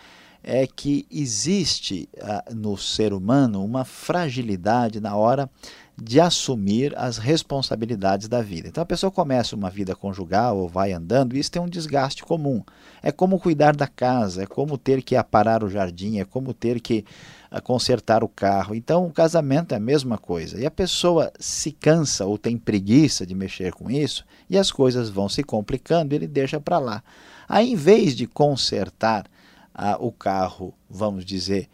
é 0.43 0.67
que 0.67 1.07
existe 1.09 2.07
uh, 2.17 2.53
no 2.55 2.77
ser 2.77 3.13
humano 3.13 3.65
uma 3.65 3.83
fragilidade 3.83 4.99
na 4.99 5.15
hora 5.15 5.49
de 5.97 6.19
assumir 6.19 6.93
as 6.97 7.17
responsabilidades 7.17 8.27
da 8.27 8.41
vida. 8.41 8.67
Então 8.67 8.83
a 8.83 8.85
pessoa 8.85 9.09
começa 9.09 9.55
uma 9.55 9.69
vida 9.69 9.95
conjugal 9.95 10.57
ou 10.57 10.67
vai 10.67 10.91
andando, 10.91 11.35
e 11.35 11.39
isso 11.39 11.51
tem 11.51 11.61
um 11.61 11.69
desgaste 11.69 12.23
comum. 12.23 12.61
É 13.01 13.11
como 13.11 13.39
cuidar 13.39 13.75
da 13.75 13.87
casa, 13.87 14.43
é 14.43 14.45
como 14.45 14.77
ter 14.77 15.01
que 15.01 15.15
aparar 15.15 15.63
o 15.63 15.69
jardim, 15.69 16.19
é 16.19 16.25
como 16.25 16.53
ter 16.53 16.81
que 16.81 17.05
uh, 17.49 17.61
consertar 17.61 18.25
o 18.25 18.27
carro. 18.27 18.75
Então 18.75 19.05
o 19.07 19.11
casamento 19.11 19.71
é 19.71 19.77
a 19.77 19.79
mesma 19.79 20.17
coisa. 20.17 20.59
E 20.59 20.65
a 20.65 20.71
pessoa 20.71 21.31
se 21.39 21.71
cansa 21.71 22.25
ou 22.25 22.37
tem 22.37 22.57
preguiça 22.57 23.25
de 23.25 23.33
mexer 23.33 23.73
com 23.73 23.89
isso, 23.89 24.25
e 24.49 24.57
as 24.57 24.71
coisas 24.71 25.09
vão 25.09 25.29
se 25.29 25.43
complicando, 25.43 26.13
ele 26.13 26.27
deixa 26.27 26.59
para 26.59 26.77
lá. 26.77 27.03
Aí 27.47 27.71
em 27.71 27.75
vez 27.75 28.15
de 28.15 28.27
consertar 28.27 29.27
uh, 29.73 30.05
o 30.05 30.11
carro, 30.11 30.73
vamos 30.89 31.23
dizer, 31.23 31.69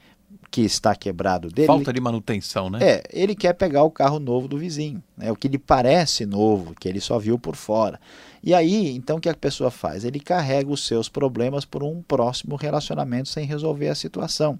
que 0.51 0.61
está 0.61 0.93
quebrado 0.93 1.47
dele. 1.47 1.65
Falta 1.65 1.93
de 1.93 2.01
manutenção, 2.01 2.69
né? 2.69 2.79
É, 2.81 3.03
ele 3.09 3.33
quer 3.33 3.53
pegar 3.53 3.83
o 3.83 3.89
carro 3.89 4.19
novo 4.19 4.49
do 4.49 4.57
vizinho, 4.57 5.01
né? 5.17 5.31
o 5.31 5.35
que 5.35 5.47
lhe 5.47 5.57
parece 5.57 6.25
novo, 6.25 6.75
que 6.77 6.89
ele 6.89 6.99
só 6.99 7.17
viu 7.17 7.39
por 7.39 7.55
fora. 7.55 7.97
E 8.43 8.53
aí, 8.53 8.93
então, 8.93 9.15
o 9.17 9.21
que 9.21 9.29
a 9.29 9.33
pessoa 9.33 9.71
faz? 9.71 10.03
Ele 10.03 10.19
carrega 10.19 10.69
os 10.69 10.85
seus 10.85 11.07
problemas 11.07 11.63
por 11.63 11.83
um 11.83 12.01
próximo 12.01 12.57
relacionamento 12.57 13.29
sem 13.29 13.45
resolver 13.45 13.87
a 13.87 13.95
situação 13.95 14.59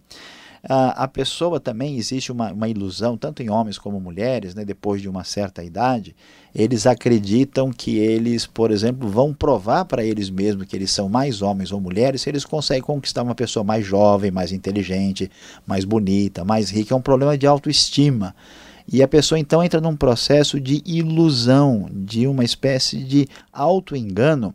a, 0.68 1.04
a 1.04 1.08
pessoa 1.08 1.60
também 1.60 1.98
existe 1.98 2.32
uma, 2.32 2.52
uma 2.52 2.70
ilusão, 2.70 3.18
tanto 3.18 3.42
em 3.42 3.50
homens 3.50 3.78
como 3.78 4.00
mulheres, 4.00 4.54
né, 4.54 4.64
depois 4.64 5.02
de 5.02 5.10
uma 5.10 5.24
certa 5.24 5.64
idade, 5.64 6.16
eles 6.54 6.86
acreditam 6.86 7.72
que 7.72 7.98
eles, 7.98 8.46
por 8.46 8.70
exemplo, 8.70 9.10
vão 9.10 9.34
provar 9.34 9.86
para 9.86 10.04
eles 10.04 10.30
mesmos 10.30 10.68
que 10.68 10.76
eles 10.76 10.92
são 10.92 11.10
mais 11.10 11.42
homens 11.42 11.72
ou 11.72 11.82
mulheres 11.82 12.22
se 12.22 12.30
eles 12.30 12.46
conseguem 12.46 12.84
conquistar 12.84 13.24
uma 13.24 13.34
pessoa 13.34 13.64
mais 13.64 13.86
jovem, 13.86 14.30
mais 14.30 14.52
inteligente, 14.52 15.32
mais 15.66 15.84
bonita, 15.84 16.46
mais 16.46 16.70
rica. 16.70 16.94
É 16.94 16.98
um 16.98 17.02
problema 17.02 17.38
de 17.38 17.48
autoestima. 17.48 18.36
E 18.92 19.02
a 19.02 19.08
pessoa 19.08 19.40
então 19.40 19.64
entra 19.64 19.80
num 19.80 19.96
processo 19.96 20.60
de 20.60 20.82
ilusão, 20.86 21.90
de 21.92 22.28
uma 22.28 22.44
espécie 22.44 22.98
de 22.98 23.28
auto-engano 23.52 24.54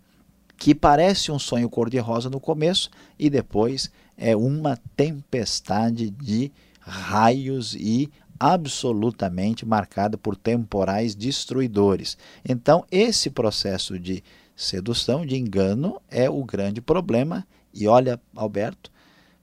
que 0.58 0.74
parece 0.74 1.30
um 1.30 1.38
sonho 1.38 1.68
cor-de-rosa 1.68 2.30
no 2.30 2.40
começo 2.40 2.90
e 3.18 3.28
depois 3.28 3.90
é 4.16 4.34
uma 4.36 4.78
tempestade 4.96 6.10
de 6.10 6.50
raios 6.80 7.74
e 7.74 8.08
absolutamente 8.38 9.66
marcada 9.66 10.16
por 10.16 10.36
temporais 10.36 11.14
destruidores. 11.14 12.16
Então, 12.46 12.84
esse 12.90 13.30
processo 13.30 13.98
de 13.98 14.22
sedução, 14.54 15.24
de 15.24 15.36
engano, 15.36 16.00
é 16.10 16.28
o 16.28 16.44
grande 16.44 16.80
problema. 16.80 17.46
E 17.72 17.86
olha, 17.86 18.20
Alberto, 18.34 18.90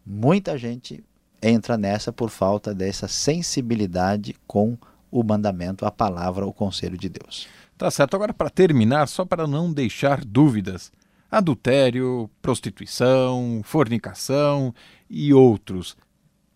muita 0.05 0.57
gente 0.57 1.03
entra 1.41 1.77
nessa 1.77 2.12
por 2.12 2.29
falta 2.29 2.73
dessa 2.73 3.07
sensibilidade 3.07 4.36
com 4.47 4.77
o 5.12 5.23
mandamento, 5.23 5.86
a 5.86 5.91
palavra, 5.91 6.45
o 6.45 6.53
conselho 6.53 6.97
de 6.97 7.09
Deus. 7.09 7.47
Tá 7.77 7.91
certo. 7.91 8.15
Agora, 8.15 8.33
para 8.33 8.49
terminar, 8.49 9.07
só 9.07 9.25
para 9.25 9.45
não 9.45 9.71
deixar 9.71 10.23
dúvidas, 10.23 10.91
adultério, 11.34 12.30
prostituição, 12.41 13.62
fornicação 13.63 14.74
e 15.10 15.34
outros. 15.34 15.98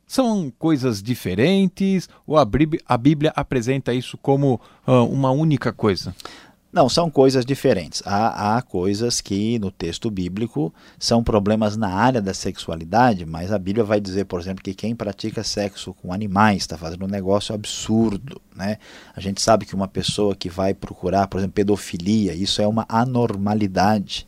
São 0.06 0.54
coisas 0.58 1.02
diferentes 1.02 2.08
ou 2.26 2.38
a 2.38 2.46
Bíblia, 2.46 3.34
apresenta 3.36 3.94
isso 3.94 4.18
como 4.18 4.62
uh, 4.88 5.04
uma 5.04 5.32
única 5.32 5.74
coisa? 5.74 6.16
Não, 6.72 6.88
são 6.88 7.10
coisas 7.10 7.44
diferentes. 7.44 8.04
Há, 8.06 8.58
há, 8.58 8.62
coisas 8.62 9.20
que 9.20 9.58
no 9.58 9.72
texto 9.72 10.12
bíblico 10.12 10.74
são 11.00 11.24
problemas 11.24 11.76
na 11.76 11.90
área 11.90 12.22
da 12.22 12.34
sexualidade, 12.34 13.26
mas 13.26 13.52
a 13.52 13.58
Bíblia 13.58 13.84
vai 13.84 14.00
dizer, 14.00 14.26
por 14.26 14.40
exemplo, 14.40 14.63
que 14.63 14.74
quem 14.74 14.96
pratica 14.96 15.44
sexo 15.44 15.94
com 15.94 16.13
animais 16.13 16.58
está 16.58 16.78
fazendo 16.78 17.06
um 17.06 17.10
negócio 17.10 17.56
absurdo. 17.56 18.40
Né? 18.56 18.78
A 19.16 19.20
gente 19.20 19.42
sabe 19.42 19.66
que 19.66 19.74
uma 19.74 19.88
pessoa 19.88 20.36
que 20.36 20.50
vai 20.50 20.74
procurar, 20.74 21.28
por 21.28 21.40
exemplo, 21.40 21.56
pedofilia, 21.56 22.34
isso 22.34 22.62
é 22.62 22.68
uma 22.68 22.86
anormalidade. 22.88 24.28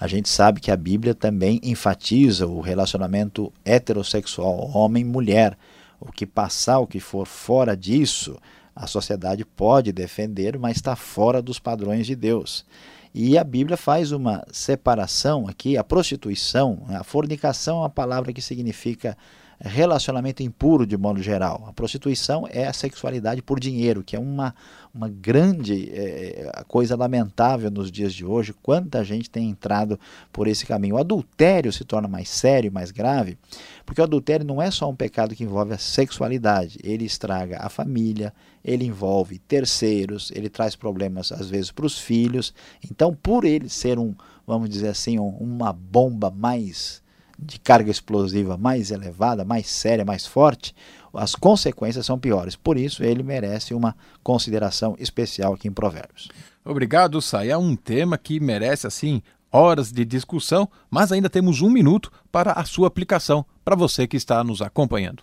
A 0.00 0.06
gente 0.06 0.28
sabe 0.28 0.60
que 0.60 0.70
a 0.70 0.76
Bíblia 0.76 1.14
também 1.14 1.60
enfatiza 1.62 2.46
o 2.46 2.60
relacionamento 2.60 3.52
heterossexual 3.64 4.70
homem-mulher. 4.72 5.58
O 6.00 6.12
que 6.12 6.24
passar, 6.24 6.78
o 6.78 6.86
que 6.86 7.00
for 7.00 7.26
fora 7.26 7.76
disso 7.76 8.38
a 8.78 8.86
sociedade 8.86 9.44
pode 9.44 9.90
defender, 9.90 10.56
mas 10.56 10.76
está 10.76 10.94
fora 10.94 11.42
dos 11.42 11.58
padrões 11.58 12.06
de 12.06 12.14
Deus. 12.14 12.64
E 13.12 13.36
a 13.36 13.42
Bíblia 13.42 13.76
faz 13.76 14.12
uma 14.12 14.46
separação 14.52 15.48
aqui, 15.48 15.76
a 15.76 15.82
prostituição, 15.82 16.86
a 16.88 17.02
fornicação 17.02 17.78
é 17.78 17.80
uma 17.80 17.90
palavra 17.90 18.32
que 18.32 18.40
significa 18.40 19.18
relacionamento 19.60 20.42
impuro 20.42 20.86
de 20.86 20.96
modo 20.96 21.20
geral. 21.22 21.64
A 21.66 21.72
prostituição 21.72 22.46
é 22.50 22.66
a 22.66 22.72
sexualidade 22.72 23.42
por 23.42 23.58
dinheiro, 23.58 24.04
que 24.04 24.14
é 24.14 24.18
uma, 24.18 24.54
uma 24.94 25.08
grande 25.08 25.90
é, 25.92 26.62
coisa 26.68 26.96
lamentável 26.96 27.70
nos 27.70 27.90
dias 27.90 28.14
de 28.14 28.24
hoje. 28.24 28.52
Quanta 28.62 29.02
gente 29.02 29.28
tem 29.28 29.50
entrado 29.50 29.98
por 30.32 30.46
esse 30.46 30.64
caminho. 30.64 30.94
O 30.94 30.98
adultério 30.98 31.72
se 31.72 31.84
torna 31.84 32.06
mais 32.06 32.28
sério, 32.28 32.72
mais 32.72 32.92
grave, 32.92 33.36
porque 33.84 34.00
o 34.00 34.04
adultério 34.04 34.46
não 34.46 34.62
é 34.62 34.70
só 34.70 34.88
um 34.88 34.94
pecado 34.94 35.34
que 35.34 35.42
envolve 35.42 35.74
a 35.74 35.78
sexualidade, 35.78 36.78
ele 36.84 37.04
estraga 37.04 37.58
a 37.60 37.68
família, 37.68 38.32
ele 38.64 38.84
envolve 38.84 39.38
terceiros, 39.38 40.30
ele 40.34 40.48
traz 40.48 40.76
problemas 40.76 41.32
às 41.32 41.48
vezes 41.48 41.72
para 41.72 41.86
os 41.86 41.98
filhos. 41.98 42.54
Então, 42.88 43.12
por 43.12 43.44
ele 43.44 43.68
ser 43.68 43.98
um, 43.98 44.14
vamos 44.46 44.70
dizer 44.70 44.88
assim, 44.88 45.18
um, 45.18 45.28
uma 45.28 45.72
bomba 45.72 46.30
mais 46.30 47.02
de 47.38 47.58
carga 47.60 47.90
explosiva 47.90 48.56
mais 48.56 48.90
elevada, 48.90 49.44
mais 49.44 49.68
séria, 49.68 50.04
mais 50.04 50.26
forte, 50.26 50.74
as 51.14 51.34
consequências 51.34 52.04
são 52.04 52.18
piores. 52.18 52.56
Por 52.56 52.76
isso, 52.76 53.02
ele 53.02 53.22
merece 53.22 53.74
uma 53.74 53.94
consideração 54.22 54.96
especial 54.98 55.54
aqui 55.54 55.68
em 55.68 55.72
Provérbios. 55.72 56.28
Obrigado, 56.64 57.22
Sai. 57.22 57.50
É 57.50 57.56
um 57.56 57.76
tema 57.76 58.18
que 58.18 58.40
merece, 58.40 58.86
assim, 58.86 59.22
horas 59.50 59.90
de 59.90 60.04
discussão, 60.04 60.68
mas 60.90 61.12
ainda 61.12 61.30
temos 61.30 61.62
um 61.62 61.70
minuto 61.70 62.12
para 62.30 62.52
a 62.52 62.64
sua 62.64 62.88
aplicação, 62.88 63.44
para 63.64 63.76
você 63.76 64.06
que 64.06 64.16
está 64.16 64.42
nos 64.44 64.60
acompanhando. 64.60 65.22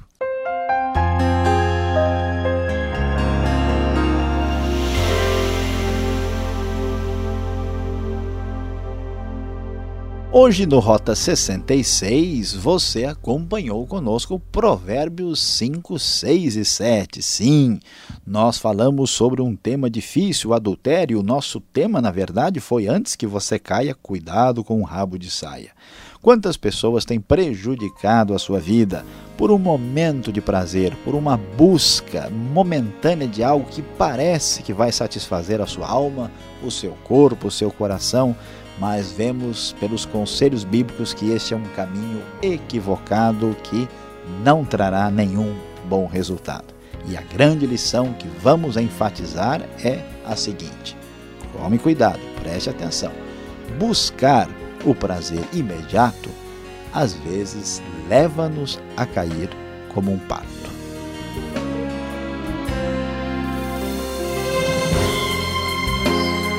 Hoje 10.38 10.66
no 10.66 10.80
Rota 10.80 11.16
66, 11.16 12.56
você 12.56 13.06
acompanhou 13.06 13.88
conosco 13.88 14.38
Provérbios 14.38 15.42
5, 15.42 15.98
6 15.98 16.58
e 16.58 16.66
7. 16.66 17.24
Sim, 17.24 17.80
nós 18.28 18.58
falamos 18.58 19.12
sobre 19.12 19.42
um 19.42 19.56
tema 19.56 19.90
difícil, 19.90 20.50
o 20.50 20.54
adultério. 20.54 21.22
O 21.22 21.24
nosso 21.24 21.62
tema, 21.62 22.02
na 22.02 22.12
verdade, 22.12 22.60
foi 22.60 22.86
antes 22.86 23.16
que 23.16 23.26
você 23.26 23.58
caia, 23.58 23.96
cuidado 23.96 24.62
com 24.62 24.82
o 24.82 24.84
rabo 24.84 25.18
de 25.18 25.32
saia. 25.32 25.72
Quantas 26.22 26.58
pessoas 26.58 27.06
têm 27.06 27.20
prejudicado 27.20 28.34
a 28.34 28.40
sua 28.40 28.60
vida 28.60 29.06
por 29.38 29.52
um 29.52 29.58
momento 29.58 30.34
de 30.34 30.42
prazer, 30.42 30.94
por 31.06 31.16
uma 31.16 31.38
busca 31.38 32.30
momentânea 32.30 33.28
de 33.28 33.42
algo 33.42 33.70
que 33.70 33.82
parece 33.82 34.64
que 34.64 34.74
vai 34.74 34.92
satisfazer 34.92 35.62
a 35.62 35.66
sua 35.66 35.88
alma, 35.88 36.30
o 36.62 36.70
seu 36.70 36.92
corpo, 37.06 37.48
o 37.48 37.52
seu 37.52 37.72
coração, 37.72 38.36
mas 38.80 39.12
vemos 39.12 39.74
pelos 39.80 40.06
conselhos 40.06 40.64
bíblicos 40.64 41.14
que 41.14 41.32
este 41.32 41.54
é 41.54 41.58
um 41.58 41.64
caminho 41.76 42.22
equivocado 42.42 43.56
que 43.64 43.88
não 44.44 44.66
trará 44.66 45.10
nenhum 45.10 45.56
bom 45.88 46.06
resultado. 46.06 46.74
E 47.08 47.16
a 47.16 47.22
grande 47.22 47.66
lição 47.66 48.14
que 48.14 48.28
vamos 48.42 48.78
enfatizar 48.78 49.62
é 49.84 50.04
a 50.26 50.36
seguinte: 50.36 50.98
tome 51.54 51.78
cuidado, 51.78 52.20
preste 52.42 52.70
atenção. 52.70 53.12
Buscar 53.78 54.50
o 54.84 54.94
prazer 54.94 55.44
imediato 55.54 56.30
às 56.94 57.14
vezes 57.14 57.82
leva-nos 58.08 58.80
a 58.96 59.06
cair 59.06 59.50
como 59.94 60.12
um 60.12 60.20
pato. 60.20 60.75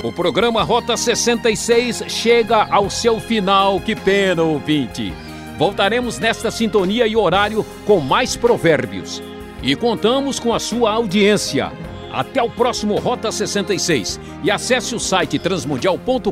O 0.06 0.12
programa 0.12 0.62
Rota 0.62 0.96
66 0.96 2.04
chega 2.06 2.62
ao 2.70 2.88
seu 2.88 3.18
final. 3.18 3.80
Que 3.80 3.96
pena, 3.96 4.40
ouvinte. 4.40 5.12
Voltaremos 5.58 6.20
nesta 6.20 6.48
sintonia 6.48 7.08
e 7.08 7.16
horário 7.16 7.66
com 7.84 7.98
mais 7.98 8.36
provérbios. 8.36 9.20
E 9.60 9.74
contamos 9.74 10.38
com 10.38 10.54
a 10.54 10.60
sua 10.60 10.92
audiência. 10.92 11.72
Até 12.12 12.40
o 12.40 12.48
próximo 12.48 12.94
Rota 13.00 13.32
66. 13.32 14.20
E 14.44 14.50
acesse 14.50 14.94
o 14.94 15.00
site 15.00 15.40
transmundial.com.br 15.40 16.30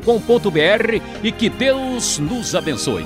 e 1.21 1.33
que 1.33 1.49
Deus 1.49 2.21
nos 2.21 2.55
abençoe. 2.55 3.05